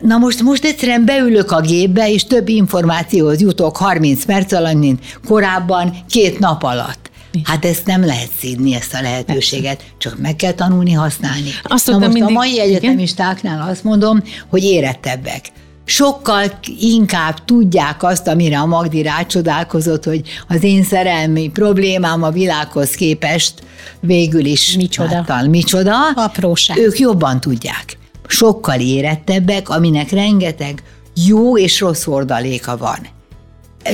Na 0.00 0.16
most, 0.18 0.42
most 0.42 0.64
egyszerűen 0.64 1.04
beülök 1.04 1.50
a 1.50 1.60
gépbe, 1.60 2.10
és 2.10 2.24
több 2.24 2.48
információhoz 2.48 3.40
jutok 3.40 3.76
30 3.76 4.24
perc 4.24 4.52
alatt, 4.52 4.74
mint 4.74 5.18
korábban, 5.26 5.96
két 6.08 6.38
nap 6.38 6.62
alatt. 6.62 7.10
Hát 7.44 7.64
ezt 7.64 7.86
nem 7.86 8.04
lehet 8.04 8.28
szídni, 8.38 8.74
ezt 8.74 8.94
a 8.94 9.02
lehetőséget, 9.02 9.84
csak 9.98 10.18
meg 10.18 10.36
kell 10.36 10.52
tanulni 10.52 10.92
használni. 10.92 11.48
Azt 11.62 11.86
Na 11.86 11.98
most 11.98 12.12
mindig- 12.12 12.30
a 12.30 12.38
mai 12.38 12.52
igen? 12.52 12.66
egyetemistáknál 12.66 13.68
azt 13.70 13.84
mondom, 13.84 14.22
hogy 14.50 14.62
érettebbek. 14.64 15.48
Sokkal 15.84 16.58
inkább 16.80 17.44
tudják 17.44 18.02
azt, 18.02 18.28
amire 18.28 18.58
a 18.58 18.66
Magdi 18.66 19.02
rácsodálkozott, 19.02 20.04
hogy 20.04 20.22
az 20.48 20.62
én 20.62 20.84
szerelmi 20.84 21.48
problémám 21.48 22.22
a 22.22 22.30
világhoz 22.30 22.90
képest 22.90 23.54
végül 24.00 24.44
is 24.44 24.76
Micsoda. 24.76 25.16
Által, 25.16 25.48
micsoda. 25.48 25.96
Apróság. 26.14 26.76
Ők 26.76 26.98
jobban 26.98 27.40
tudják. 27.40 27.98
Sokkal 28.26 28.80
érettebbek, 28.80 29.68
aminek 29.68 30.10
rengeteg 30.10 30.82
jó 31.26 31.58
és 31.58 31.80
rossz 31.80 32.06
ordaléka 32.06 32.76
van. 32.76 32.98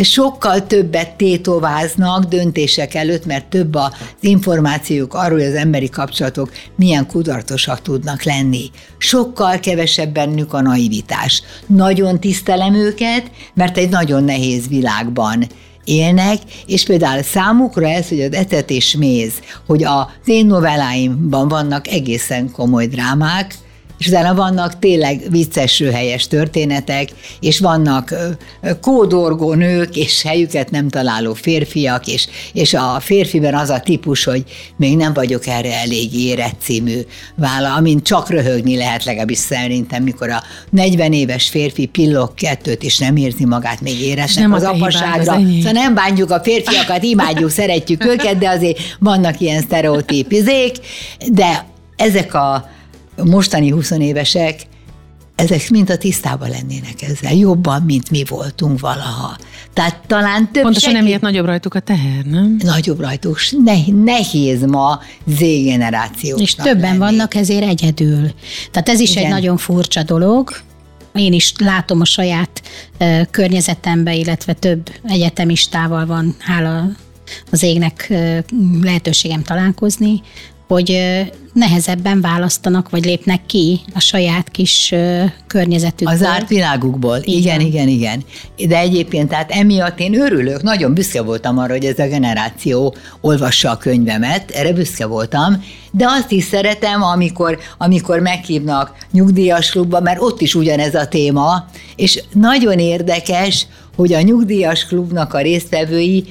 Sokkal 0.02 0.66
többet 0.66 1.16
tétováznak 1.16 2.24
döntések 2.24 2.94
előtt, 2.94 3.26
mert 3.26 3.46
több 3.46 3.74
az 3.74 3.92
információk 4.20 5.14
arról, 5.14 5.38
hogy 5.38 5.46
az 5.46 5.54
emberi 5.54 5.88
kapcsolatok 5.88 6.52
milyen 6.76 7.06
kudartosak 7.06 7.82
tudnak 7.82 8.22
lenni. 8.22 8.70
Sokkal 8.98 9.58
kevesebb 9.58 10.12
bennük 10.12 10.52
a 10.52 10.60
naivitás. 10.60 11.42
Nagyon 11.66 12.20
tisztelem 12.20 12.74
őket, 12.74 13.30
mert 13.54 13.76
egy 13.76 13.88
nagyon 13.88 14.24
nehéz 14.24 14.68
világban 14.68 15.46
élnek, 15.84 16.38
és 16.66 16.84
például 16.84 17.22
számukra 17.22 17.88
ez, 17.88 18.08
hogy 18.08 18.20
az 18.20 18.32
etet 18.32 18.70
és 18.70 18.96
méz, 18.96 19.32
hogy 19.66 19.84
az 19.84 20.06
én 20.24 20.46
novelláimban 20.46 21.48
vannak 21.48 21.88
egészen 21.88 22.50
komoly 22.50 22.86
drámák, 22.86 23.54
és 23.98 24.06
utána 24.06 24.34
vannak 24.34 24.78
tényleg 24.78 25.22
vicces, 25.30 25.82
helyes 25.92 26.26
történetek, 26.26 27.08
és 27.40 27.58
vannak 27.58 28.14
kódorgó 28.80 29.54
nők, 29.54 29.96
és 29.96 30.22
helyüket 30.22 30.70
nem 30.70 30.88
találó 30.88 31.34
férfiak, 31.34 32.06
és, 32.06 32.28
és 32.52 32.74
a 32.74 32.96
férfiben 33.00 33.54
az 33.54 33.68
a 33.68 33.80
típus, 33.80 34.24
hogy 34.24 34.44
még 34.76 34.96
nem 34.96 35.12
vagyok 35.12 35.46
erre 35.46 35.80
elég 35.80 36.14
érett 36.14 36.56
című 36.60 37.00
vála, 37.34 37.74
amint 37.74 38.02
csak 38.02 38.30
röhögni 38.30 38.76
lehet 38.76 39.04
legalábbis 39.04 39.38
szerintem, 39.38 40.02
mikor 40.02 40.30
a 40.30 40.42
40 40.70 41.12
éves 41.12 41.48
férfi 41.48 41.86
pillog 41.86 42.34
kettőt, 42.34 42.82
és 42.82 42.98
nem 42.98 43.16
érzi 43.16 43.44
magát 43.44 43.80
még 43.80 44.00
éretnek 44.00 44.38
nem 44.38 44.52
az 44.52 44.62
az 44.62 44.68
apaságra. 44.68 45.34
enyém. 45.34 45.56
Szóval 45.56 45.72
nem 45.72 45.94
bántjuk 45.94 46.30
a 46.30 46.40
férfiakat, 46.40 47.02
imádjuk, 47.02 47.50
szeretjük 47.50 48.04
őket, 48.04 48.38
de 48.38 48.48
azért 48.48 48.78
vannak 48.98 49.40
ilyen 49.40 49.62
sztereotípizék, 49.62 50.76
de 51.32 51.66
ezek 51.96 52.34
a 52.34 52.76
mostani 53.24 53.70
20 53.70 53.90
évesek, 53.90 54.60
ezek 55.34 55.70
mind 55.70 55.90
a 55.90 55.96
tisztában 55.98 56.48
lennének 56.48 57.02
ezzel, 57.02 57.32
jobban, 57.34 57.82
mint 57.82 58.10
mi 58.10 58.22
voltunk 58.28 58.80
valaha. 58.80 59.36
Tehát 59.72 60.00
talán 60.06 60.52
több 60.52 60.62
Pontosan 60.62 60.90
segít- 60.90 61.06
emiatt 61.06 61.20
nagyobb 61.20 61.44
rajtuk 61.46 61.74
a 61.74 61.80
teher, 61.80 62.24
nem? 62.24 62.56
nagyobb 62.62 63.00
rajtuk, 63.00 63.38
ne, 63.64 63.74
nehéz 64.02 64.64
ma 64.64 65.00
Z-generációsnak 65.26 66.40
És 66.46 66.54
többen 66.54 66.80
lenni. 66.80 66.98
vannak 66.98 67.34
ezért 67.34 67.62
egyedül. 67.62 68.30
Tehát 68.70 68.88
ez 68.88 69.00
is 69.00 69.10
Igen. 69.10 69.24
egy 69.24 69.30
nagyon 69.30 69.56
furcsa 69.56 70.02
dolog. 70.02 70.50
Én 71.14 71.32
is 71.32 71.52
látom 71.58 72.00
a 72.00 72.04
saját 72.04 72.62
ö, 72.98 73.20
környezetembe, 73.30 74.14
illetve 74.14 74.52
több 74.52 74.90
egyetemistával 75.04 76.06
van, 76.06 76.34
hála 76.38 76.84
az 77.50 77.62
égnek 77.62 78.06
ö, 78.10 78.38
lehetőségem 78.82 79.42
találkozni, 79.42 80.20
hogy 80.68 81.00
nehezebben 81.52 82.20
választanak, 82.20 82.90
vagy 82.90 83.04
lépnek 83.04 83.46
ki 83.46 83.80
a 83.94 84.00
saját 84.00 84.48
kis 84.48 84.94
környezetükből. 85.46 86.14
Az 86.14 86.24
árt 86.24 86.48
világukból. 86.48 87.18
Igen, 87.22 87.56
van. 87.56 87.66
igen, 87.66 87.88
igen. 87.88 88.24
De 88.68 88.78
egyébként, 88.78 89.28
tehát 89.28 89.50
emiatt 89.50 90.00
én 90.00 90.20
örülök, 90.20 90.62
nagyon 90.62 90.94
büszke 90.94 91.22
voltam 91.22 91.58
arra, 91.58 91.72
hogy 91.72 91.84
ez 91.84 91.98
a 91.98 92.06
generáció 92.06 92.94
olvassa 93.20 93.70
a 93.70 93.76
könyvemet, 93.76 94.50
erre 94.50 94.72
büszke 94.72 95.06
voltam, 95.06 95.64
de 95.90 96.06
azt 96.08 96.30
is 96.30 96.44
szeretem, 96.44 97.02
amikor, 97.02 97.58
amikor 97.78 98.20
meghívnak 98.20 98.96
nyugdíjas 99.12 99.70
klubba, 99.70 100.00
mert 100.00 100.20
ott 100.20 100.40
is 100.40 100.54
ugyanez 100.54 100.94
a 100.94 101.08
téma, 101.08 101.66
és 101.96 102.22
nagyon 102.32 102.78
érdekes, 102.78 103.66
hogy 103.96 104.12
a 104.12 104.20
nyugdíjas 104.20 104.86
klubnak 104.86 105.34
a 105.34 105.40
résztvevői 105.40 106.24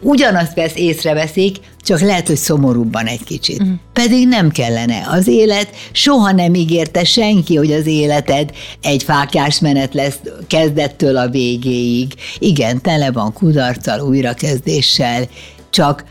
ugyanazt 0.00 0.54
vesz, 0.54 0.74
észreveszik, 0.76 1.56
csak 1.80 2.00
lehet, 2.00 2.26
hogy 2.26 2.36
szomorúbban 2.36 3.06
egy 3.06 3.24
kicsit. 3.24 3.60
Uh-huh. 3.60 3.76
Pedig 3.92 4.28
nem 4.28 4.50
kellene. 4.50 5.06
Az 5.10 5.26
élet 5.26 5.68
soha 5.92 6.32
nem 6.32 6.54
ígérte 6.54 7.04
senki, 7.04 7.56
hogy 7.56 7.72
az 7.72 7.86
életed 7.86 8.50
egy 8.82 9.02
fákjás 9.02 9.60
menet 9.60 9.94
lesz 9.94 10.18
kezdettől 10.46 11.16
a 11.16 11.28
végéig. 11.28 12.14
Igen, 12.38 12.80
tele 12.80 13.10
van 13.10 13.32
kudarccal, 13.32 14.00
újrakezdéssel, 14.00 15.28
csak 15.70 16.04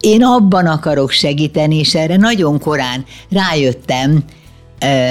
én 0.00 0.24
abban 0.24 0.66
akarok 0.66 1.10
segíteni, 1.10 1.78
és 1.78 1.94
erre 1.94 2.16
nagyon 2.16 2.58
korán 2.58 3.04
rájöttem, 3.30 4.24
ö, 4.80 5.10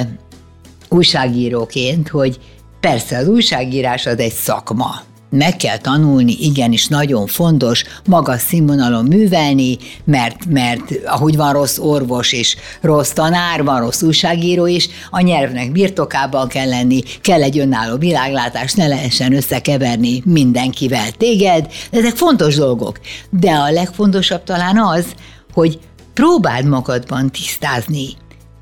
újságíróként, 0.90 2.08
hogy 2.08 2.40
persze 2.80 3.18
az 3.18 3.28
újságírás 3.28 4.06
az 4.06 4.18
egy 4.18 4.34
szakma. 4.34 5.08
Meg 5.32 5.56
kell 5.56 5.78
tanulni, 5.78 6.38
igenis 6.40 6.88
nagyon 6.88 7.28
fontos 7.28 7.84
magas 8.06 8.42
színvonalon 8.42 9.06
művelni, 9.06 9.78
mert, 10.04 10.46
mert 10.46 10.82
ahogy 11.06 11.36
van 11.36 11.54
rossz 11.54 11.78
orvos 11.78 12.32
és 12.32 12.56
rossz 12.82 13.12
tanár, 13.12 13.64
van 13.64 13.80
rossz 13.80 14.02
újságíró 14.02 14.66
is, 14.66 14.90
a 15.10 15.22
nyelvnek 15.22 15.72
birtokában 15.72 16.48
kell 16.48 16.68
lenni, 16.68 17.02
kell 17.22 17.44
egy 17.44 17.60
önálló 17.60 17.98
világlátás, 17.98 18.74
ne 18.74 18.88
lehessen 18.88 19.34
összekeverni 19.34 20.22
mindenkivel 20.26 21.12
téged, 21.12 21.68
ezek 21.92 22.16
fontos 22.16 22.56
dolgok. 22.56 23.00
De 23.30 23.52
a 23.52 23.72
legfontosabb 23.72 24.44
talán 24.44 24.78
az, 24.78 25.06
hogy 25.54 25.80
próbáld 26.14 26.66
magadban 26.66 27.32
tisztázni, 27.32 28.08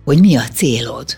hogy 0.06 0.20
mi 0.20 0.36
a 0.36 0.44
célod. 0.54 1.18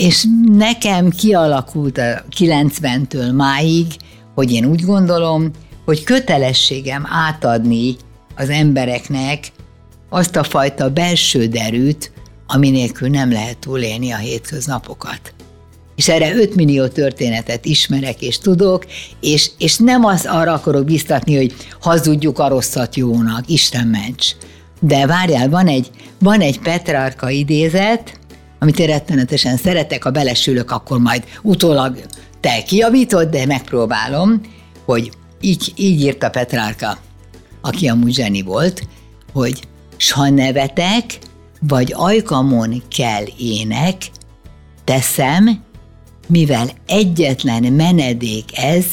És 0.00 0.26
nekem 0.46 1.10
kialakult 1.10 1.98
a 1.98 2.24
90-től 2.38 3.34
máig, 3.34 3.86
hogy 4.34 4.52
én 4.52 4.64
úgy 4.64 4.82
gondolom, 4.82 5.50
hogy 5.84 6.04
kötelességem 6.04 7.06
átadni 7.08 7.96
az 8.36 8.48
embereknek 8.48 9.52
azt 10.08 10.36
a 10.36 10.42
fajta 10.42 10.90
belső 10.90 11.46
derűt, 11.46 12.12
ami 12.46 12.70
nélkül 12.70 13.08
nem 13.08 13.32
lehet 13.32 13.58
túlélni 13.58 14.10
a 14.10 14.16
hétköznapokat. 14.16 15.34
És 15.96 16.08
erre 16.08 16.34
5 16.34 16.54
millió 16.54 16.86
történetet 16.86 17.64
ismerek 17.64 18.22
és 18.22 18.38
tudok, 18.38 18.86
és, 19.20 19.50
és 19.58 19.76
nem 19.76 20.04
az 20.04 20.26
arra 20.26 20.52
akarok 20.52 20.84
biztatni, 20.84 21.36
hogy 21.36 21.54
hazudjuk 21.80 22.38
a 22.38 22.48
rosszat 22.48 22.96
jónak, 22.96 23.48
Isten 23.48 23.86
ments. 23.86 24.36
De 24.80 25.06
várjál, 25.06 25.48
van 25.48 25.66
egy, 25.66 25.90
van 26.18 26.40
egy 26.40 26.58
Petrarka 26.58 27.30
idézet, 27.30 28.18
amit 28.60 28.78
én 28.78 28.86
rettenetesen 28.86 29.56
szeretek, 29.56 30.02
ha 30.02 30.10
belesülök, 30.10 30.70
akkor 30.70 30.98
majd 30.98 31.24
utólag 31.42 32.00
te 32.40 32.62
kijavítod, 32.62 33.28
de 33.28 33.46
megpróbálom, 33.46 34.40
hogy 34.84 35.10
így, 35.40 35.72
így 35.76 36.00
írta 36.00 36.30
Petrárka, 36.30 36.98
aki 37.60 37.88
amúgy 37.88 38.14
zseni 38.14 38.42
volt, 38.42 38.82
hogy 39.32 39.60
s 39.96 40.10
ha 40.10 40.30
nevetek, 40.30 41.18
vagy 41.60 41.92
ajkamon 41.96 42.82
kell 42.96 43.24
ének, 43.38 43.96
teszem, 44.84 45.62
mivel 46.26 46.70
egyetlen 46.86 47.72
menedék 47.72 48.58
ez, 48.58 48.84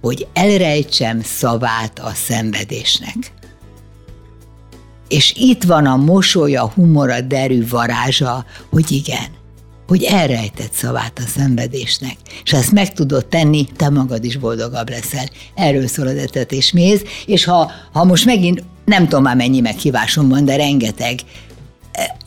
hogy 0.00 0.26
elrejtsem 0.32 1.22
szavát 1.22 1.98
a 1.98 2.10
szenvedésnek. 2.14 3.32
És 5.10 5.34
itt 5.36 5.62
van 5.62 5.86
a 5.86 5.96
mosolya, 5.96 6.70
humora, 6.74 7.20
derű 7.20 7.68
varázsa, 7.68 8.44
hogy 8.70 8.92
igen, 8.92 9.26
hogy 9.86 10.02
elrejtett 10.02 10.72
szavát 10.72 11.18
a 11.18 11.28
szenvedésnek, 11.28 12.16
és 12.44 12.50
ha 12.50 12.56
ezt 12.56 12.72
meg 12.72 12.92
tudod 12.92 13.26
tenni, 13.26 13.68
te 13.76 13.88
magad 13.88 14.24
is 14.24 14.36
boldogabb 14.36 14.88
leszel. 14.88 15.28
Erről 15.54 15.86
szól 15.86 16.06
az 16.06 16.16
etetés 16.16 16.72
méz, 16.72 17.02
és 17.26 17.44
ha, 17.44 17.70
ha 17.92 18.04
most 18.04 18.24
megint 18.24 18.64
nem 18.84 19.02
tudom 19.02 19.22
már 19.22 19.36
mennyi 19.36 19.60
meghívásom 19.60 20.28
van, 20.28 20.44
de 20.44 20.56
rengeteg, 20.56 21.20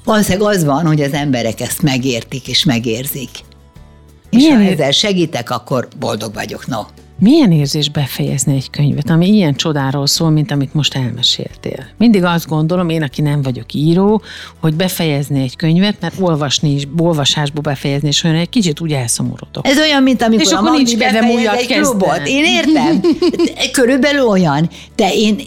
valószínűleg 0.04 0.54
az 0.56 0.64
van, 0.64 0.86
hogy 0.86 1.02
az 1.02 1.14
emberek 1.14 1.60
ezt 1.62 1.82
megértik 1.82 2.48
és 2.48 2.64
megérzik. 2.64 3.30
Milyen 4.30 4.62
és 4.62 4.66
ha 4.66 4.74
ezzel 4.74 4.92
segítek, 4.92 5.50
akkor 5.50 5.88
boldog 6.00 6.34
vagyok, 6.34 6.68
no. 6.68 6.82
Milyen 7.20 7.52
érzés 7.52 7.90
befejezni 7.90 8.56
egy 8.56 8.70
könyvet, 8.70 9.10
ami 9.10 9.28
ilyen 9.28 9.56
csodáról 9.56 10.08
szól, 10.08 10.30
mint 10.30 10.52
amit 10.52 10.74
most 10.74 10.96
elmeséltél? 10.96 11.86
Mindig 11.98 12.24
azt 12.24 12.48
gondolom, 12.48 12.90
én, 12.90 13.04
aki 13.04 13.22
nem 13.22 13.42
vagyok 13.42 13.74
író, 13.74 14.22
hogy 14.60 14.74
befejezni 14.74 15.42
egy 15.42 15.56
könyvet, 15.56 16.02
mert 16.02 16.20
olvasni 16.20 16.74
is, 16.74 16.88
olvasásból 16.98 17.62
befejezni, 17.62 18.08
és 18.08 18.24
olyan 18.24 18.38
egy 18.38 18.50
kicsit 18.50 18.80
úgy 18.80 18.92
elszomorodok. 18.92 19.68
Ez 19.68 19.78
olyan, 19.78 20.04
mint 20.04 20.22
amikor 20.22 20.46
és 20.46 20.52
a 20.52 20.58
akkor 20.58 20.72
nincs 20.72 20.98
kedvem 20.98 21.30
újat 21.30 21.56
egy 21.56 21.68
klubot. 21.68 22.22
Én 22.26 22.46
értem. 22.46 23.02
Körülbelül 23.72 24.28
olyan. 24.28 24.70
De 24.96 25.14
én, 25.14 25.42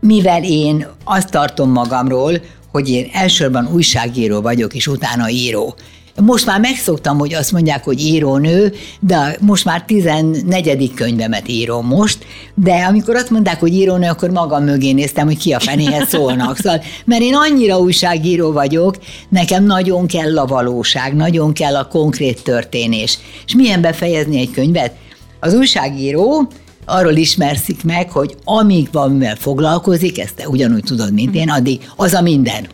mivel 0.00 0.44
én 0.44 0.86
azt 1.04 1.30
tartom 1.30 1.70
magamról, 1.70 2.40
hogy 2.72 2.88
én 2.88 3.08
elsősorban 3.12 3.68
újságíró 3.72 4.40
vagyok, 4.40 4.74
és 4.74 4.86
utána 4.86 5.28
író. 5.28 5.74
Most 6.20 6.46
már 6.46 6.60
megszoktam, 6.60 7.18
hogy 7.18 7.34
azt 7.34 7.52
mondják, 7.52 7.84
hogy 7.84 8.00
írónő, 8.00 8.72
de 9.00 9.36
most 9.40 9.64
már 9.64 9.84
14. 9.84 10.94
könyvemet 10.94 11.48
írom 11.48 11.86
most, 11.86 12.26
de 12.54 12.84
amikor 12.88 13.16
azt 13.16 13.30
mondták, 13.30 13.60
hogy 13.60 13.74
írónő, 13.74 14.08
akkor 14.08 14.30
magam 14.30 14.64
mögé 14.64 14.92
néztem, 14.92 15.26
hogy 15.26 15.38
ki 15.38 15.52
a 15.52 15.60
fenéhez 15.60 16.08
szólnak. 16.08 16.56
Szóval, 16.56 16.82
mert 17.04 17.22
én 17.22 17.34
annyira 17.34 17.78
újságíró 17.78 18.52
vagyok, 18.52 18.96
nekem 19.28 19.64
nagyon 19.64 20.06
kell 20.06 20.38
a 20.38 20.46
valóság, 20.46 21.14
nagyon 21.14 21.52
kell 21.52 21.76
a 21.76 21.88
konkrét 21.88 22.42
történés. 22.42 23.18
És 23.46 23.54
milyen 23.54 23.80
befejezni 23.80 24.38
egy 24.38 24.50
könyvet? 24.50 24.92
Az 25.40 25.54
újságíró 25.54 26.48
arról 26.84 27.16
ismerszik 27.16 27.84
meg, 27.84 28.10
hogy 28.10 28.36
amíg 28.44 28.88
van 28.92 29.10
mivel 29.10 29.36
foglalkozik, 29.36 30.18
ezt 30.20 30.34
te 30.34 30.48
ugyanúgy 30.48 30.84
tudod, 30.84 31.12
mint 31.12 31.34
én, 31.34 31.50
addig 31.50 31.88
az 31.96 32.12
a 32.12 32.20
minden. 32.20 32.66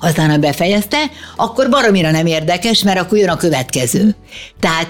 Aztán, 0.00 0.30
ha 0.30 0.38
befejezte, 0.38 1.10
akkor 1.36 1.68
baromira 1.68 2.10
nem 2.10 2.26
érdekes, 2.26 2.82
mert 2.82 2.98
akkor 2.98 3.18
jön 3.18 3.28
a 3.28 3.36
következő. 3.36 4.14
Tehát 4.60 4.88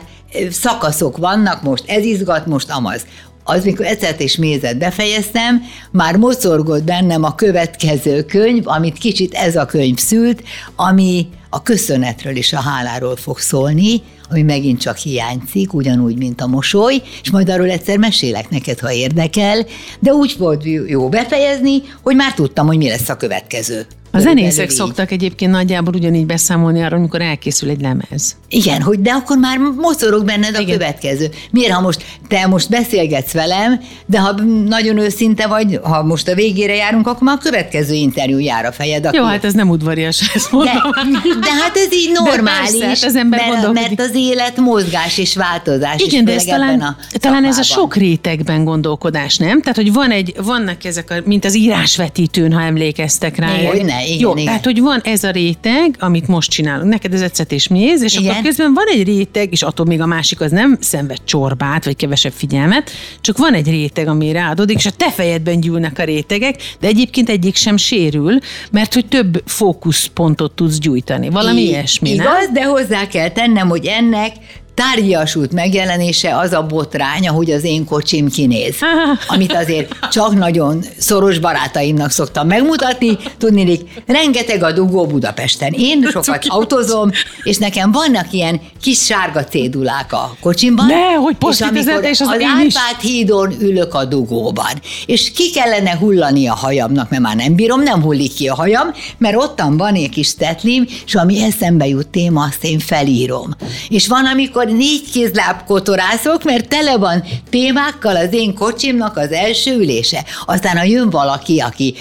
szakaszok 0.50 1.16
vannak, 1.16 1.62
most 1.62 1.84
ez 1.86 2.04
izgat, 2.04 2.46
most 2.46 2.70
amaz 2.70 3.04
az, 3.44 3.64
mikor 3.64 3.86
ecet 3.86 4.20
és 4.20 4.36
mézet 4.36 4.78
befejeztem, 4.78 5.62
már 5.90 6.16
mocorgott 6.16 6.82
bennem 6.82 7.24
a 7.24 7.34
következő 7.34 8.24
könyv, 8.24 8.68
amit 8.68 8.98
kicsit 8.98 9.34
ez 9.34 9.56
a 9.56 9.66
könyv 9.66 9.98
szült, 9.98 10.42
ami 10.76 11.28
a 11.50 11.62
köszönetről 11.62 12.36
és 12.36 12.52
a 12.52 12.60
háláról 12.60 13.16
fog 13.16 13.38
szólni, 13.38 14.02
ami 14.30 14.42
megint 14.42 14.80
csak 14.80 14.96
hiányzik, 14.96 15.72
ugyanúgy, 15.72 16.16
mint 16.16 16.40
a 16.40 16.46
mosoly, 16.46 17.02
és 17.22 17.30
majd 17.30 17.48
arról 17.48 17.70
egyszer 17.70 17.98
mesélek 17.98 18.50
neked, 18.50 18.78
ha 18.78 18.92
érdekel, 18.92 19.66
de 20.00 20.12
úgy 20.12 20.34
volt 20.38 20.64
jó 20.86 21.08
befejezni, 21.08 21.82
hogy 22.02 22.16
már 22.16 22.34
tudtam, 22.34 22.66
hogy 22.66 22.76
mi 22.76 22.88
lesz 22.88 23.08
a 23.08 23.16
következő. 23.16 23.86
A 24.12 24.18
zenészek 24.18 24.70
szoktak 24.70 25.10
egyébként 25.10 25.50
nagyjából 25.50 25.94
ugyanígy 25.94 26.26
beszámolni 26.26 26.82
arról, 26.82 26.98
amikor 26.98 27.20
elkészül 27.20 27.68
egy 27.68 27.80
lemez. 27.80 28.36
Igen, 28.48 28.82
hogy 28.82 29.00
de 29.00 29.10
akkor 29.10 29.38
már 29.38 29.58
mocorog 29.58 30.24
benned 30.24 30.56
a 30.56 30.60
Igen. 30.60 30.72
következő. 30.72 31.30
Miért, 31.50 31.72
ha 31.72 31.80
most 31.80 32.04
te 32.28 32.46
most 32.46 32.68
beszélgetsz 32.68 33.32
velem, 33.32 33.80
de 34.06 34.18
ha 34.18 34.32
nagyon 34.66 34.98
őszinte 34.98 35.46
vagy, 35.46 35.80
ha 35.82 36.02
most 36.02 36.28
a 36.28 36.34
végére 36.34 36.74
járunk, 36.74 37.06
akkor 37.06 37.22
már 37.22 37.36
a 37.36 37.42
következő 37.42 37.94
interjú 37.94 38.38
jár 38.38 38.64
a 38.64 38.72
fejed. 38.72 39.06
Akkor... 39.06 39.18
Jó, 39.18 39.24
hát 39.24 39.44
ez 39.44 39.52
nem 39.52 39.70
udvarias, 39.70 40.20
ezt 40.34 40.52
mondom. 40.52 40.74
De, 40.92 41.18
de 41.40 41.52
hát 41.62 41.76
ez 41.76 41.92
így 41.92 42.10
normális, 42.24 42.70
persze, 42.70 42.86
hát 42.86 43.04
az 43.04 43.16
ember 43.16 43.40
mert, 43.40 43.52
gondol, 43.52 43.72
mert 43.72 44.00
az 44.00 44.10
élet 44.14 44.56
mozgás 44.56 45.18
és 45.18 45.34
változás. 45.34 46.02
Igen, 46.02 46.24
de 46.24 46.34
ez 46.34 46.44
talán, 46.44 46.80
a 46.80 46.96
talán 47.12 47.44
ez 47.44 47.58
a 47.58 47.62
sok 47.62 47.96
rétegben 47.96 48.64
gondolkodás, 48.64 49.36
nem? 49.36 49.60
Tehát, 49.60 49.76
hogy 49.76 49.92
van 49.92 50.10
egy, 50.10 50.34
vannak 50.44 50.84
ezek, 50.84 51.10
a, 51.10 51.14
mint 51.24 51.44
az 51.44 51.56
írásvetítőn, 51.56 52.52
ha 52.52 52.62
emlékeztek 52.62 53.36
rá. 53.36 53.58
Igen, 53.60 53.84
ne, 53.84 53.99
igen, 54.06 54.18
Jó, 54.18 54.32
igen. 54.32 54.44
tehát, 54.44 54.64
hogy 54.64 54.80
van 54.80 55.00
ez 55.04 55.24
a 55.24 55.30
réteg, 55.30 55.96
amit 55.98 56.28
most 56.28 56.50
csinálunk. 56.50 56.90
Neked 56.90 57.14
ez 57.14 57.20
ecet 57.20 57.52
és 57.52 57.68
méz, 57.68 58.02
és 58.02 58.16
igen. 58.16 58.30
akkor 58.30 58.42
közben 58.42 58.74
van 58.74 58.84
egy 58.92 59.04
réteg, 59.04 59.52
és 59.52 59.62
attól 59.62 59.86
még 59.86 60.00
a 60.00 60.06
másik 60.06 60.40
az 60.40 60.50
nem 60.50 60.78
szenved 60.80 61.18
csorbát, 61.24 61.84
vagy 61.84 61.96
kevesebb 61.96 62.32
figyelmet, 62.32 62.90
csak 63.20 63.38
van 63.38 63.54
egy 63.54 63.68
réteg, 63.70 64.08
ami 64.08 64.32
ráadódik, 64.32 64.76
és 64.76 64.86
a 64.86 64.90
te 64.90 65.10
fejedben 65.10 65.60
gyűlnek 65.60 65.98
a 65.98 66.04
rétegek, 66.04 66.76
de 66.80 66.86
egyébként 66.86 67.28
egyik 67.28 67.56
sem 67.56 67.76
sérül, 67.76 68.38
mert 68.70 68.94
hogy 68.94 69.06
több 69.06 69.42
fókuszpontot 69.46 70.52
tudsz 70.52 70.78
gyújtani. 70.78 71.28
Valami 71.28 71.60
I- 71.60 71.66
ilyesmi, 71.66 72.10
Igaz, 72.10 72.26
nem? 72.26 72.52
de 72.52 72.64
hozzá 72.64 73.06
kell 73.06 73.28
tennem, 73.28 73.68
hogy 73.68 73.86
ennek 73.86 74.32
tárgyasult 74.80 75.52
megjelenése 75.52 76.36
az 76.36 76.52
a 76.52 76.62
botrány, 76.62 77.28
ahogy 77.28 77.50
az 77.50 77.64
én 77.64 77.84
kocsim 77.84 78.28
kinéz. 78.28 78.74
Amit 79.34 79.52
azért 79.52 79.92
csak 80.10 80.34
nagyon 80.34 80.84
szoros 80.98 81.38
barátaimnak 81.38 82.10
szoktam 82.10 82.46
megmutatni. 82.46 83.18
Tudni, 83.38 83.78
rengeteg 84.06 84.62
a 84.62 84.72
dugó 84.72 85.06
Budapesten. 85.06 85.72
Én 85.72 86.06
sokat 86.12 86.44
autózom, 86.48 87.10
és 87.42 87.56
nekem 87.56 87.92
vannak 87.92 88.32
ilyen 88.32 88.60
kis 88.82 89.04
sárga 89.04 89.44
cédulák 89.44 90.12
a 90.12 90.36
kocsimban. 90.40 90.86
Ne, 90.86 91.14
hogy 91.14 91.36
és 91.50 91.60
amikor 91.60 92.04
és 92.04 92.20
az, 92.20 92.28
az 92.28 92.42
Árpád 92.58 93.00
hídon 93.00 93.54
ülök 93.60 93.94
a 93.94 94.04
dugóban, 94.04 94.80
és 95.06 95.32
ki 95.32 95.50
kellene 95.50 95.96
hullani 95.96 96.46
a 96.46 96.54
hajamnak, 96.54 97.10
mert 97.10 97.22
már 97.22 97.36
nem 97.36 97.54
bírom, 97.54 97.82
nem 97.82 98.02
hullik 98.02 98.34
ki 98.34 98.48
a 98.48 98.54
hajam, 98.54 98.92
mert 99.18 99.36
ottan 99.36 99.76
van 99.76 99.94
egy 99.94 100.08
kis 100.08 100.34
tetlim, 100.34 100.86
és 101.06 101.14
ami 101.14 101.42
eszembe 101.42 101.86
jut 101.86 102.08
téma, 102.08 102.42
azt 102.42 102.64
én 102.64 102.78
felírom. 102.78 103.50
És 103.88 104.08
van, 104.08 104.26
amikor 104.26 104.68
négy 104.72 105.10
kézláb 105.12 105.64
kotorászok, 105.66 106.44
mert 106.44 106.68
tele 106.68 106.96
van 106.96 107.24
témákkal 107.50 108.16
az 108.16 108.28
én 108.30 108.54
kocsimnak 108.54 109.16
az 109.16 109.32
első 109.32 109.74
ülése. 109.74 110.24
Aztán, 110.46 110.76
ha 110.76 110.84
jön 110.84 111.10
valaki, 111.10 111.58
aki 111.58 111.94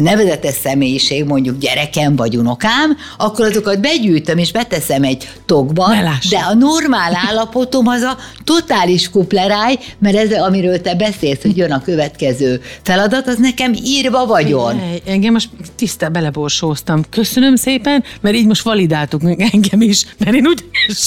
nevezetes 0.00 0.54
személyiség, 0.62 1.24
mondjuk 1.24 1.58
gyerekem 1.58 2.16
vagy 2.16 2.36
unokám, 2.36 2.96
akkor 3.18 3.44
azokat 3.44 3.80
begyűjtöm 3.80 4.38
és 4.38 4.52
beteszem 4.52 5.02
egy 5.02 5.28
tokba, 5.46 5.86
de 6.30 6.38
a 6.38 6.54
normál 6.54 7.18
állapotom 7.28 7.86
az 7.86 8.02
a 8.02 8.16
totális 8.44 9.10
kupleráj, 9.10 9.78
mert 9.98 10.16
ez, 10.16 10.32
amiről 10.32 10.80
te 10.80 10.94
beszélsz, 10.94 11.42
hogy 11.42 11.56
jön 11.56 11.72
a 11.72 11.82
következő 11.82 12.62
feladat, 12.82 13.28
az 13.28 13.36
nekem 13.38 13.74
írva 13.84 14.26
vagyon. 14.26 14.72
Figyelj, 14.78 15.02
engem 15.06 15.32
most 15.32 15.48
tiszta 15.76 16.08
beleborsóztam. 16.08 17.04
Köszönöm 17.10 17.56
szépen, 17.56 18.04
mert 18.20 18.36
így 18.36 18.46
most 18.46 18.62
validáltuk 18.62 19.22
engem 19.52 19.80
is, 19.80 20.06
mert 20.18 20.36
én 20.36 20.46
úgy 20.46 20.64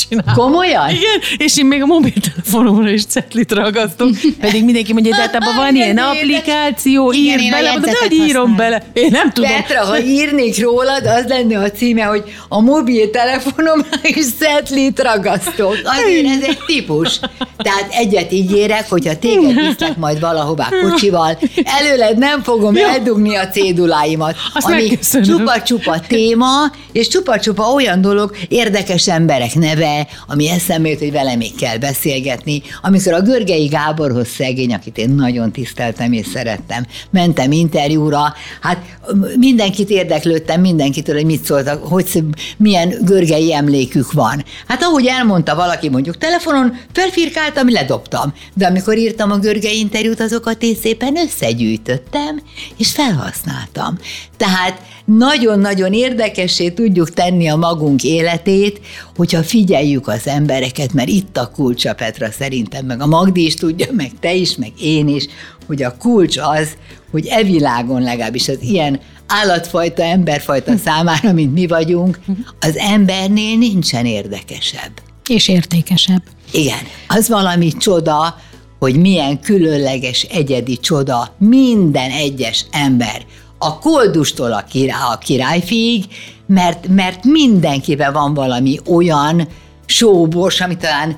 csinálom. 0.08 0.34
Komolyan? 0.34 0.90
Igen, 0.90 1.09
és 1.38 1.58
én 1.58 1.66
még 1.66 1.82
a 1.82 1.86
mobiltelefonomra 1.86 2.90
is 2.90 3.06
cetlit 3.06 3.52
ragasztom, 3.52 4.12
pedig 4.40 4.64
mindenki 4.64 4.94
mondja, 4.94 5.16
hogy 5.16 5.24
hát 5.24 5.36
abban 5.36 5.56
van 5.56 5.76
ilyen 5.76 5.98
applikáció, 5.98 7.14
ír 7.14 7.40
bele, 7.52 7.80
de 7.80 7.92
hogy 8.02 8.12
írom 8.12 8.56
bele? 8.56 8.84
Én 8.94 9.08
nem 9.12 9.32
tudom. 9.32 9.52
Petra, 9.52 9.86
ha 9.86 10.00
írnék 10.00 10.62
rólad, 10.62 11.06
az 11.06 11.26
lenne 11.28 11.60
a 11.60 11.72
címe, 11.72 12.04
hogy 12.04 12.24
a 12.48 12.62
mobiltelefonom 12.62 13.86
is 14.18 14.26
szetlit 14.40 15.02
ragasztok. 15.02 15.78
Azért 15.84 16.26
ez 16.26 16.44
egy 16.44 16.60
típus. 16.66 17.20
Tehát 17.58 17.88
egyet 17.90 18.32
ígérek, 18.32 18.90
hogyha 18.90 19.20
téged 19.20 19.56
visznek 19.56 19.98
majd 19.98 20.20
valahová 20.20 20.70
kocsival, 20.82 21.40
előled 21.64 22.18
nem 22.18 22.44
fogom 22.44 22.76
Jó. 22.76 22.88
eldugni 22.88 23.36
a 23.36 23.48
céduláimat, 23.48 24.36
Azt 24.54 24.66
ami 24.66 25.00
csupa-csupa 25.24 26.00
téma, 26.08 26.72
és 26.92 27.08
csupa-csupa 27.08 27.64
olyan 27.64 28.02
dolog, 28.02 28.36
érdekes 28.48 29.08
emberek 29.08 29.54
neve, 29.54 30.08
ami 30.28 30.50
eszembe 30.50 30.89
jut, 30.90 31.00
hogy 31.00 31.12
vele 31.12 31.36
még 31.36 31.56
kell 31.56 31.78
beszélgetni. 31.78 32.62
Amikor 32.82 33.14
a 33.14 33.22
Görgei 33.22 33.66
Gáborhoz 33.68 34.28
szegény, 34.28 34.74
akit 34.74 34.98
én 34.98 35.10
nagyon 35.10 35.52
tiszteltem 35.52 36.12
és 36.12 36.28
szerettem, 36.28 36.86
mentem 37.10 37.52
interjúra, 37.52 38.34
hát 38.62 38.98
mindenkit 39.38 39.90
érdeklődtem, 39.90 40.62
mindenkitől, 40.62 41.16
hogy 41.16 41.26
mit 41.26 41.44
szóltak, 41.44 41.88
hogy 41.88 42.24
milyen 42.58 42.96
görgei 43.02 43.54
emlékük 43.54 44.12
van. 44.12 44.44
Hát 44.68 44.84
ahogy 44.84 45.06
elmondta 45.06 45.56
valaki 45.56 45.90
mondjuk 45.90 46.18
telefonon, 46.18 46.78
felfirkáltam, 46.92 47.72
ledobtam. 47.72 48.34
De 48.54 48.66
amikor 48.66 48.98
írtam 48.98 49.32
a 49.32 49.38
görgei 49.38 49.80
interjút, 49.80 50.20
azokat 50.20 50.64
én 50.64 50.76
szépen 50.76 51.18
összegyűjtöttem, 51.18 52.42
és 52.78 52.92
felhasználtam. 52.92 53.98
Tehát 54.38 54.82
nagyon-nagyon 55.18 55.94
érdekessé 55.94 56.70
tudjuk 56.70 57.14
tenni 57.14 57.48
a 57.48 57.56
magunk 57.56 58.04
életét, 58.04 58.82
hogyha 59.16 59.44
figyeljük 59.44 60.08
az 60.08 60.28
embereket, 60.28 60.94
mert 60.94 61.10
itt 61.10 61.38
a 61.38 61.52
kulcs 61.56 61.86
a 61.86 61.94
Petra 61.94 62.32
szerintem, 62.32 62.86
meg 62.86 63.02
a 63.02 63.08
Magdi 63.08 63.46
is 63.46 63.54
tudja, 63.54 63.88
meg 63.92 64.12
te 64.20 64.34
is, 64.34 64.56
meg 64.56 64.72
én 64.82 65.08
is, 65.08 65.26
hogy 65.68 65.84
a 65.84 65.96
kulcs 65.98 66.38
az, 66.38 66.70
hogy 67.12 67.26
e 67.26 67.44
világon 67.44 68.02
legalábbis 68.02 68.48
az 68.48 68.58
ilyen 68.62 69.00
állatfajta, 69.28 70.04
emberfajta 70.04 70.78
számára, 70.78 71.34
mint 71.34 71.54
mi 71.54 71.68
vagyunk, 71.68 72.20
az 72.60 72.78
embernél 72.78 73.58
nincsen 73.58 74.06
érdekesebb. 74.06 74.92
És 75.28 75.48
értékesebb. 75.48 76.22
Igen, 76.52 76.80
az 77.08 77.28
valami 77.28 77.72
csoda, 77.72 78.36
hogy 78.80 78.96
milyen 78.96 79.40
különleges, 79.40 80.24
egyedi 80.24 80.78
csoda 80.78 81.36
minden 81.38 82.12
egyes 82.12 82.66
ember, 82.72 83.26
a 83.60 83.80
koldustól 83.80 84.54
a, 84.54 84.64
király, 84.70 85.00
a 85.14 85.18
királyfiig, 85.18 86.06
mert, 86.46 86.88
mert 86.88 87.24
mindenkiben 87.24 88.14
van 88.14 88.34
valami 88.34 88.80
olyan, 88.86 89.48
sóbors, 89.90 90.62
ami 90.62 90.78
talán 90.78 91.16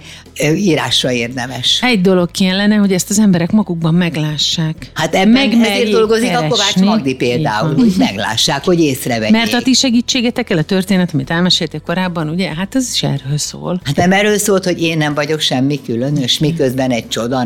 írásra 0.55 1.11
érdemes. 1.11 1.79
Egy 1.81 2.01
dolog 2.01 2.31
kellene, 2.31 2.75
hogy 2.75 2.91
ezt 2.91 3.09
az 3.09 3.19
emberek 3.19 3.51
magukban 3.51 3.93
meglássák. 3.93 4.91
Hát 4.93 5.15
ebben 5.15 5.29
Meg 5.29 5.53
ezért 5.53 5.91
dolgozik 5.91 6.27
keresni. 6.27 6.45
a 6.45 6.49
Kovács 6.49 6.75
Magdi 6.75 7.15
például, 7.15 7.75
hogy 7.75 7.93
meglássák, 7.97 8.63
hogy 8.63 8.79
észrevegyék. 8.79 9.31
Mert 9.31 9.53
a 9.53 9.61
ti 9.61 9.73
segítségetekkel 9.73 10.57
a 10.57 10.63
történet, 10.63 11.09
amit 11.13 11.29
elmeséltél 11.29 11.79
korábban, 11.79 12.29
ugye, 12.29 12.53
hát 12.55 12.75
ez 12.75 12.89
is 12.93 13.03
erről 13.03 13.37
szól. 13.37 13.81
Hát 13.83 13.95
nem 13.95 14.11
erről 14.11 14.37
szólt, 14.37 14.63
hogy 14.63 14.81
én 14.81 14.97
nem 14.97 15.13
vagyok 15.13 15.39
semmi 15.39 15.81
különös, 15.85 16.39
miközben 16.39 16.91
egy 16.91 17.07
csoda 17.07 17.43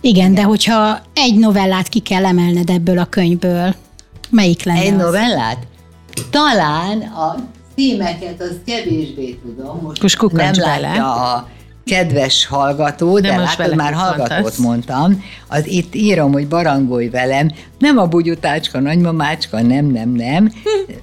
Igen, 0.00 0.34
de 0.34 0.42
hogyha 0.42 0.98
egy 1.14 1.38
novellát 1.38 1.88
ki 1.88 1.98
kell 2.00 2.24
emelned 2.24 2.70
ebből 2.70 2.98
a 2.98 3.04
könyvből, 3.04 3.74
melyik 4.30 4.62
lenne 4.64 4.80
Egy 4.80 4.92
az? 4.92 5.00
novellát? 5.00 5.66
Talán 6.30 7.00
a 7.00 7.34
címeket 7.74 8.40
az 8.40 8.56
kevésbé 8.66 9.38
tudom. 9.42 9.80
Most, 9.82 10.02
most 10.02 10.32
nem 10.32 10.32
látja 10.54 10.64
bele. 10.64 11.02
a 11.02 11.48
kedves 11.84 12.46
hallgató, 12.46 13.18
de, 13.18 13.28
de 13.28 13.36
látod, 13.36 13.74
már 13.74 13.92
hallgatót 13.92 14.28
mondasz. 14.28 14.56
mondtam, 14.56 15.24
az 15.48 15.66
itt 15.66 15.94
írom, 15.94 16.32
hogy 16.32 16.48
barangolj 16.48 17.08
velem, 17.08 17.50
nem 17.78 17.98
a 17.98 18.06
bugyutácska, 18.06 18.80
nagymamácska, 18.80 19.62
nem, 19.62 19.86
nem, 19.86 20.08
nem, 20.08 20.52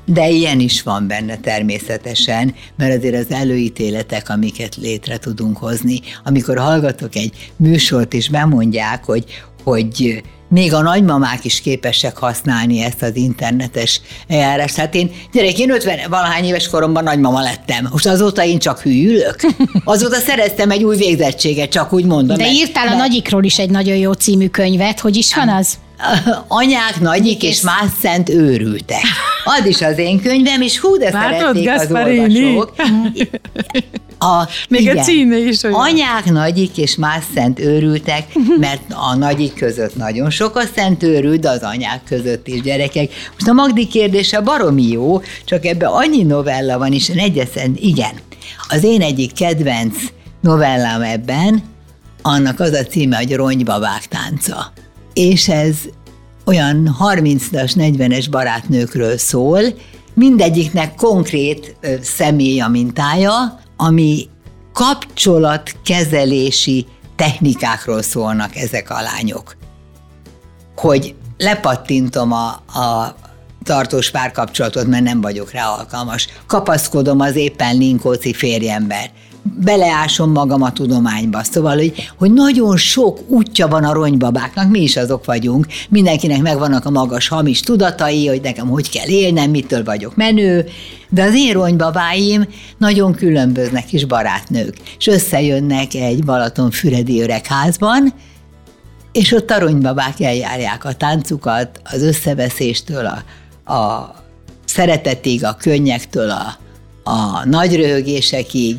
de 0.06 0.30
ilyen 0.30 0.60
is 0.60 0.84
van 0.84 1.08
benne 1.08 1.38
természetesen, 1.38 2.56
mert 2.76 2.98
azért 2.98 3.16
az 3.16 3.32
előítéletek, 3.32 4.30
amiket 4.30 4.76
létre 4.76 5.18
tudunk 5.18 5.58
hozni, 5.58 6.00
amikor 6.24 6.58
hallgatok 6.58 7.16
egy 7.16 7.52
műsort, 7.56 8.14
és 8.14 8.30
bemondják, 8.30 9.06
hogy, 9.06 9.24
hogy 9.64 10.24
még 10.50 10.74
a 10.74 10.82
nagymamák 10.82 11.46
is 11.46 11.62
képesek 11.62 12.18
használni 12.18 12.84
ezt 12.84 13.02
az 13.02 13.16
internetes 13.16 14.02
eljárást. 14.28 14.76
Hát 14.76 14.96
én, 14.96 15.12
gyerek, 15.32 15.60
én 15.60 15.72
50 15.72 16.00
valahány 16.10 16.44
éves 16.44 16.68
koromban 16.68 17.04
nagymama 17.04 17.42
lettem. 17.42 17.88
Most 17.92 18.08
azóta 18.08 18.44
én 18.44 18.60
csak 18.60 18.82
hűlök. 18.82 19.36
Azóta 19.84 20.18
szereztem 20.18 20.72
egy 20.72 20.84
új 20.84 20.98
végzettséget, 20.98 21.70
csak 21.70 21.94
úgy 21.94 22.06
mondom. 22.06 22.38
De 22.38 22.52
írtál 22.52 22.86
mert... 22.86 22.96
a 22.96 23.00
nagyikról 23.00 23.44
is 23.44 23.60
egy 23.60 23.70
nagyon 23.70 23.96
jó 23.96 24.12
című 24.12 24.48
könyvet, 24.48 25.00
hogy 25.00 25.16
is 25.16 25.36
van 25.36 25.50
az? 25.50 25.78
Anyák, 26.48 27.00
nagyik 27.00 27.44
és 27.44 27.62
más 27.62 27.90
szent 28.02 28.30
őrültek. 28.30 29.02
Az 29.44 29.66
is 29.66 29.82
az 29.82 29.98
én 29.98 30.22
könyvem, 30.22 30.62
és 30.62 30.80
hú, 30.80 30.98
de 30.98 31.12
Látod, 31.12 31.38
szerették 31.40 31.66
Gasparini? 31.66 32.20
az 32.20 32.36
olvasók. 32.36 32.74
A, 34.22 34.48
Még 34.70 34.82
igen, 34.82 34.98
a 34.98 35.02
címe 35.02 35.38
is 35.38 35.64
olyan. 35.64 35.80
Anyák, 35.80 36.26
nagyik 36.26 36.78
és 36.78 36.96
más 36.96 37.24
szent 37.34 37.60
őrültek, 37.60 38.28
mert 38.60 38.82
a 38.90 39.16
nagyik 39.16 39.54
között 39.54 39.96
nagyon 39.96 40.30
sok 40.30 40.56
a 40.56 40.64
szent 40.76 41.04
őrült, 41.04 41.40
de 41.40 41.50
az 41.50 41.62
anyák 41.62 42.02
között 42.04 42.48
is 42.48 42.62
gyerekek. 42.62 43.12
Most 43.34 43.48
a 43.48 43.54
Magdi 43.54 43.88
kérdése 43.88 44.42
baromi 44.42 44.88
jó, 44.88 45.22
csak 45.46 45.66
ebbe 45.66 45.88
annyi 45.88 46.24
novella 46.24 46.78
van, 46.78 46.94
és 46.94 47.10
egyeszen, 47.10 47.76
igen. 47.76 48.12
Az 48.70 48.84
én 48.84 49.02
egyik 49.02 49.34
kedvenc 49.34 49.96
novellám 50.42 51.02
ebben, 51.02 51.64
annak 52.22 52.60
az 52.60 52.72
a 52.72 52.84
címe, 52.84 53.18
hogy 53.18 53.36
Ronybabák 53.36 54.08
tánca. 54.08 54.72
És 55.20 55.50
ez 55.50 55.76
olyan 56.46 56.96
30-as, 57.00 57.74
40-es 57.76 58.26
barátnőkről 58.30 59.18
szól, 59.18 59.62
mindegyiknek 60.14 60.96
konkrét 60.96 61.76
személy 62.02 62.60
a 62.60 62.68
mintája, 62.68 63.60
ami 63.78 64.28
kapcsolatkezelési 64.74 66.86
technikákról 67.16 68.02
szólnak 68.02 68.56
ezek 68.56 68.90
a 68.90 69.02
lányok. 69.02 69.56
Hogy 70.76 71.16
lepattintom 71.38 72.32
a, 72.32 72.48
a 72.80 73.16
tartós 73.64 74.12
párkapcsolatot, 74.12 74.88
mert 74.88 75.04
nem 75.04 75.22
vagyok 75.22 75.52
rá 75.52 75.68
alkalmas. 75.68 76.28
Kapaszkodom 76.48 77.20
az 77.20 77.36
éppen 77.36 77.78
linkóci 77.78 78.34
férjember 78.34 79.12
beleásom 79.58 80.32
magam 80.32 80.62
a 80.62 80.72
tudományba. 80.72 81.44
Szóval, 81.44 81.76
hogy, 81.76 82.12
hogy 82.18 82.34
nagyon 82.34 82.78
sok 82.78 83.20
útja 83.28 83.68
van 83.68 83.84
a 83.84 83.94
ronybabáknak, 83.94 84.70
mi 84.70 84.82
is 84.82 84.98
azok 84.98 85.26
vagyunk, 85.26 85.68
mindenkinek 85.90 86.42
megvannak 86.42 86.86
a 86.86 86.90
magas 86.90 87.28
hamis 87.28 87.60
tudatai, 87.60 88.28
hogy 88.28 88.42
nekem 88.42 88.68
hogy 88.68 88.90
kell 88.90 89.08
élnem, 89.08 89.50
mitől 89.50 89.84
vagyok 89.84 90.16
menő, 90.16 90.66
de 91.10 91.24
az 91.24 91.36
én 91.36 91.54
ronybabáim 91.54 92.48
nagyon 92.78 93.14
különböznek 93.14 93.94
is 93.94 94.06
barátnők, 94.06 94.78
és 94.98 95.08
összejönnek 95.08 95.94
egy 95.94 96.24
Balatonfüredi 96.24 97.22
öregházban, 97.22 98.14
és 99.12 99.32
ott 99.32 99.50
a 99.50 99.60
ronybabák 99.60 100.20
eljárják 100.20 100.86
a 100.86 100.94
táncukat, 100.94 101.82
az 101.84 102.02
összeveszéstől, 102.02 103.06
a, 103.06 103.74
a 103.74 104.16
szeretetig, 104.66 105.46
a 105.46 105.56
könnyektől, 105.56 106.30
a, 106.30 106.58
a 107.04 107.46
nagy 107.46 107.76
röhögésekig, 107.76 108.76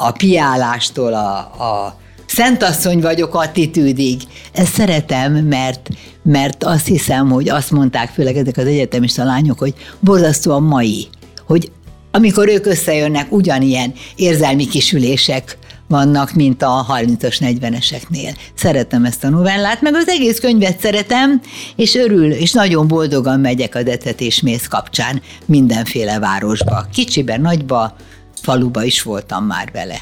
a 0.00 0.12
piálástól 0.12 1.12
a, 1.12 1.36
a 1.38 1.96
szentasszony 2.26 3.00
vagyok 3.00 3.34
attitűdig. 3.34 4.22
Ezt 4.52 4.74
szeretem, 4.74 5.32
mert, 5.32 5.88
mert 6.22 6.64
azt 6.64 6.86
hiszem, 6.86 7.30
hogy 7.30 7.48
azt 7.48 7.70
mondták 7.70 8.10
főleg 8.10 8.36
ezek 8.36 8.56
az 8.56 8.66
egyetemista 8.66 9.24
lányok, 9.24 9.58
hogy 9.58 9.74
borzasztóan 10.00 10.62
mai, 10.62 11.08
hogy 11.46 11.72
amikor 12.10 12.48
ők 12.48 12.66
összejönnek, 12.66 13.32
ugyanilyen 13.32 13.92
érzelmi 14.16 14.66
kisülések 14.66 15.58
vannak, 15.88 16.32
mint 16.32 16.62
a 16.62 16.86
30-as, 16.88 17.36
40-eseknél. 17.40 18.36
Szeretem 18.54 19.04
ezt 19.04 19.24
a 19.24 19.28
novellát, 19.28 19.80
meg 19.80 19.94
az 19.94 20.08
egész 20.08 20.40
könyvet 20.40 20.80
szeretem, 20.80 21.40
és 21.76 21.94
örül, 21.94 22.32
és 22.32 22.52
nagyon 22.52 22.88
boldogan 22.88 23.40
megyek 23.40 23.74
a 23.74 23.82
detetésmész 23.82 24.66
kapcsán 24.66 25.22
mindenféle 25.46 26.18
városba. 26.18 26.86
Kicsiben, 26.92 27.40
nagyba, 27.40 27.96
faluba 28.42 28.84
is 28.84 29.02
voltam 29.02 29.44
már 29.44 29.70
vele. 29.72 30.00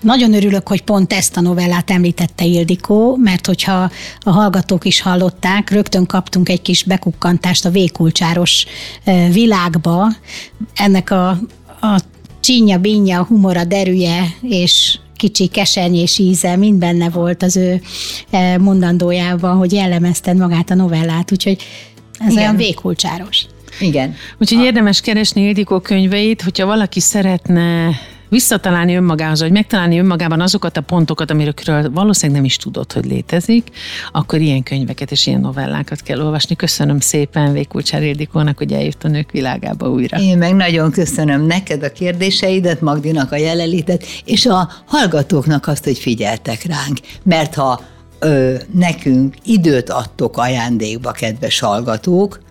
Nagyon 0.00 0.34
örülök, 0.34 0.68
hogy 0.68 0.82
pont 0.82 1.12
ezt 1.12 1.36
a 1.36 1.40
novellát 1.40 1.90
említette 1.90 2.44
Ildikó, 2.44 3.16
mert 3.16 3.46
hogyha 3.46 3.90
a 4.20 4.30
hallgatók 4.30 4.84
is 4.84 5.00
hallották, 5.00 5.70
rögtön 5.70 6.06
kaptunk 6.06 6.48
egy 6.48 6.62
kis 6.62 6.82
bekukkantást 6.82 7.64
a 7.64 7.70
vékulcsáros 7.70 8.66
világba. 9.32 10.06
Ennek 10.74 11.10
a, 11.10 11.28
a 11.80 12.00
csínya, 12.40 12.78
bínya, 12.78 13.24
humora, 13.24 13.64
derűje 13.64 14.34
és 14.42 14.98
kicsi 15.16 15.46
kesernyés 15.46 16.18
íze 16.18 16.56
mind 16.56 16.78
benne 16.78 17.10
volt 17.10 17.42
az 17.42 17.56
ő 17.56 17.80
mondandójában, 18.58 19.56
hogy 19.56 19.72
jellemezted 19.72 20.36
magát 20.36 20.70
a 20.70 20.74
novellát, 20.74 21.32
úgyhogy 21.32 21.62
ez 22.18 22.32
Igen. 22.32 22.42
olyan 22.42 22.56
vékulcsáros. 22.56 23.46
Igen. 23.80 24.14
Úgyhogy 24.38 24.58
a... 24.58 24.64
érdemes 24.64 25.00
keresni 25.00 25.42
Ildikó 25.42 25.80
könyveit, 25.80 26.42
hogyha 26.42 26.66
valaki 26.66 27.00
szeretne 27.00 27.90
visszatalálni 28.34 28.94
önmagához, 28.94 29.40
vagy 29.40 29.50
megtalálni 29.50 29.98
önmagában 29.98 30.40
azokat 30.40 30.76
a 30.76 30.80
pontokat, 30.80 31.30
amiről 31.30 31.90
valószínűleg 31.90 32.36
nem 32.40 32.44
is 32.44 32.56
tudott, 32.56 32.92
hogy 32.92 33.04
létezik, 33.04 33.68
akkor 34.12 34.40
ilyen 34.40 34.62
könyveket 34.62 35.10
és 35.10 35.26
ilyen 35.26 35.40
novellákat 35.40 36.02
kell 36.02 36.20
olvasni. 36.20 36.56
Köszönöm 36.56 37.00
szépen 37.00 37.52
Vékulcsár 37.52 38.02
Ildikónak, 38.02 38.58
hogy 38.58 38.72
eljött 38.72 39.04
a 39.04 39.08
nők 39.08 39.30
világába 39.30 39.90
újra. 39.90 40.18
Én 40.18 40.38
meg 40.38 40.54
nagyon 40.54 40.90
köszönöm 40.90 41.46
neked 41.46 41.82
a 41.82 41.92
kérdéseidet, 41.92 42.80
Magdinak 42.80 43.32
a 43.32 43.36
jelenlétet, 43.36 44.04
és 44.24 44.46
a 44.46 44.70
hallgatóknak 44.86 45.66
azt, 45.66 45.84
hogy 45.84 45.98
figyeltek 45.98 46.64
ránk. 46.64 46.98
Mert 47.22 47.54
ha 47.54 47.80
ö, 48.18 48.54
nekünk 48.72 49.34
időt 49.44 49.90
adtok 49.90 50.36
ajándékba, 50.36 51.10
kedves 51.10 51.58
hallgatók, 51.58 52.43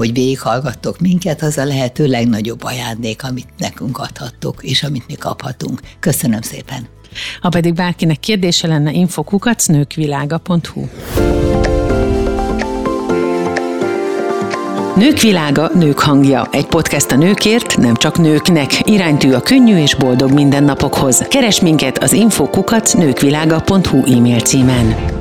hogy 0.00 0.12
végighallgattok 0.12 0.98
minket, 0.98 1.42
az 1.42 1.58
a 1.58 1.64
lehető 1.64 2.06
legnagyobb 2.06 2.62
ajándék, 2.62 3.24
amit 3.24 3.48
nekünk 3.58 3.98
adhattok, 3.98 4.62
és 4.62 4.82
amit 4.82 5.06
mi 5.06 5.14
kaphatunk. 5.14 5.80
Köszönöm 5.98 6.40
szépen! 6.40 6.86
Ha 7.40 7.48
pedig 7.48 7.74
bárkinek 7.74 8.20
kérdése 8.20 8.66
lenne, 8.66 8.92
infokukacnőkvilága.hu 8.92 10.86
Nők 14.96 15.20
világa, 15.20 15.70
nők 15.74 15.98
hangja. 15.98 16.48
Egy 16.52 16.66
podcast 16.66 17.10
a 17.10 17.16
nőkért, 17.16 17.76
nem 17.76 17.94
csak 17.94 18.18
nőknek. 18.18 18.90
Iránytű 18.90 19.32
a 19.32 19.40
könnyű 19.40 19.76
és 19.76 19.94
boldog 19.94 20.32
mindennapokhoz. 20.32 21.26
Keres 21.28 21.60
minket 21.60 21.98
az 21.98 22.12
infokukacnőkvilága.hu 22.12 24.16
e-mail 24.16 24.40
címen. 24.40 25.18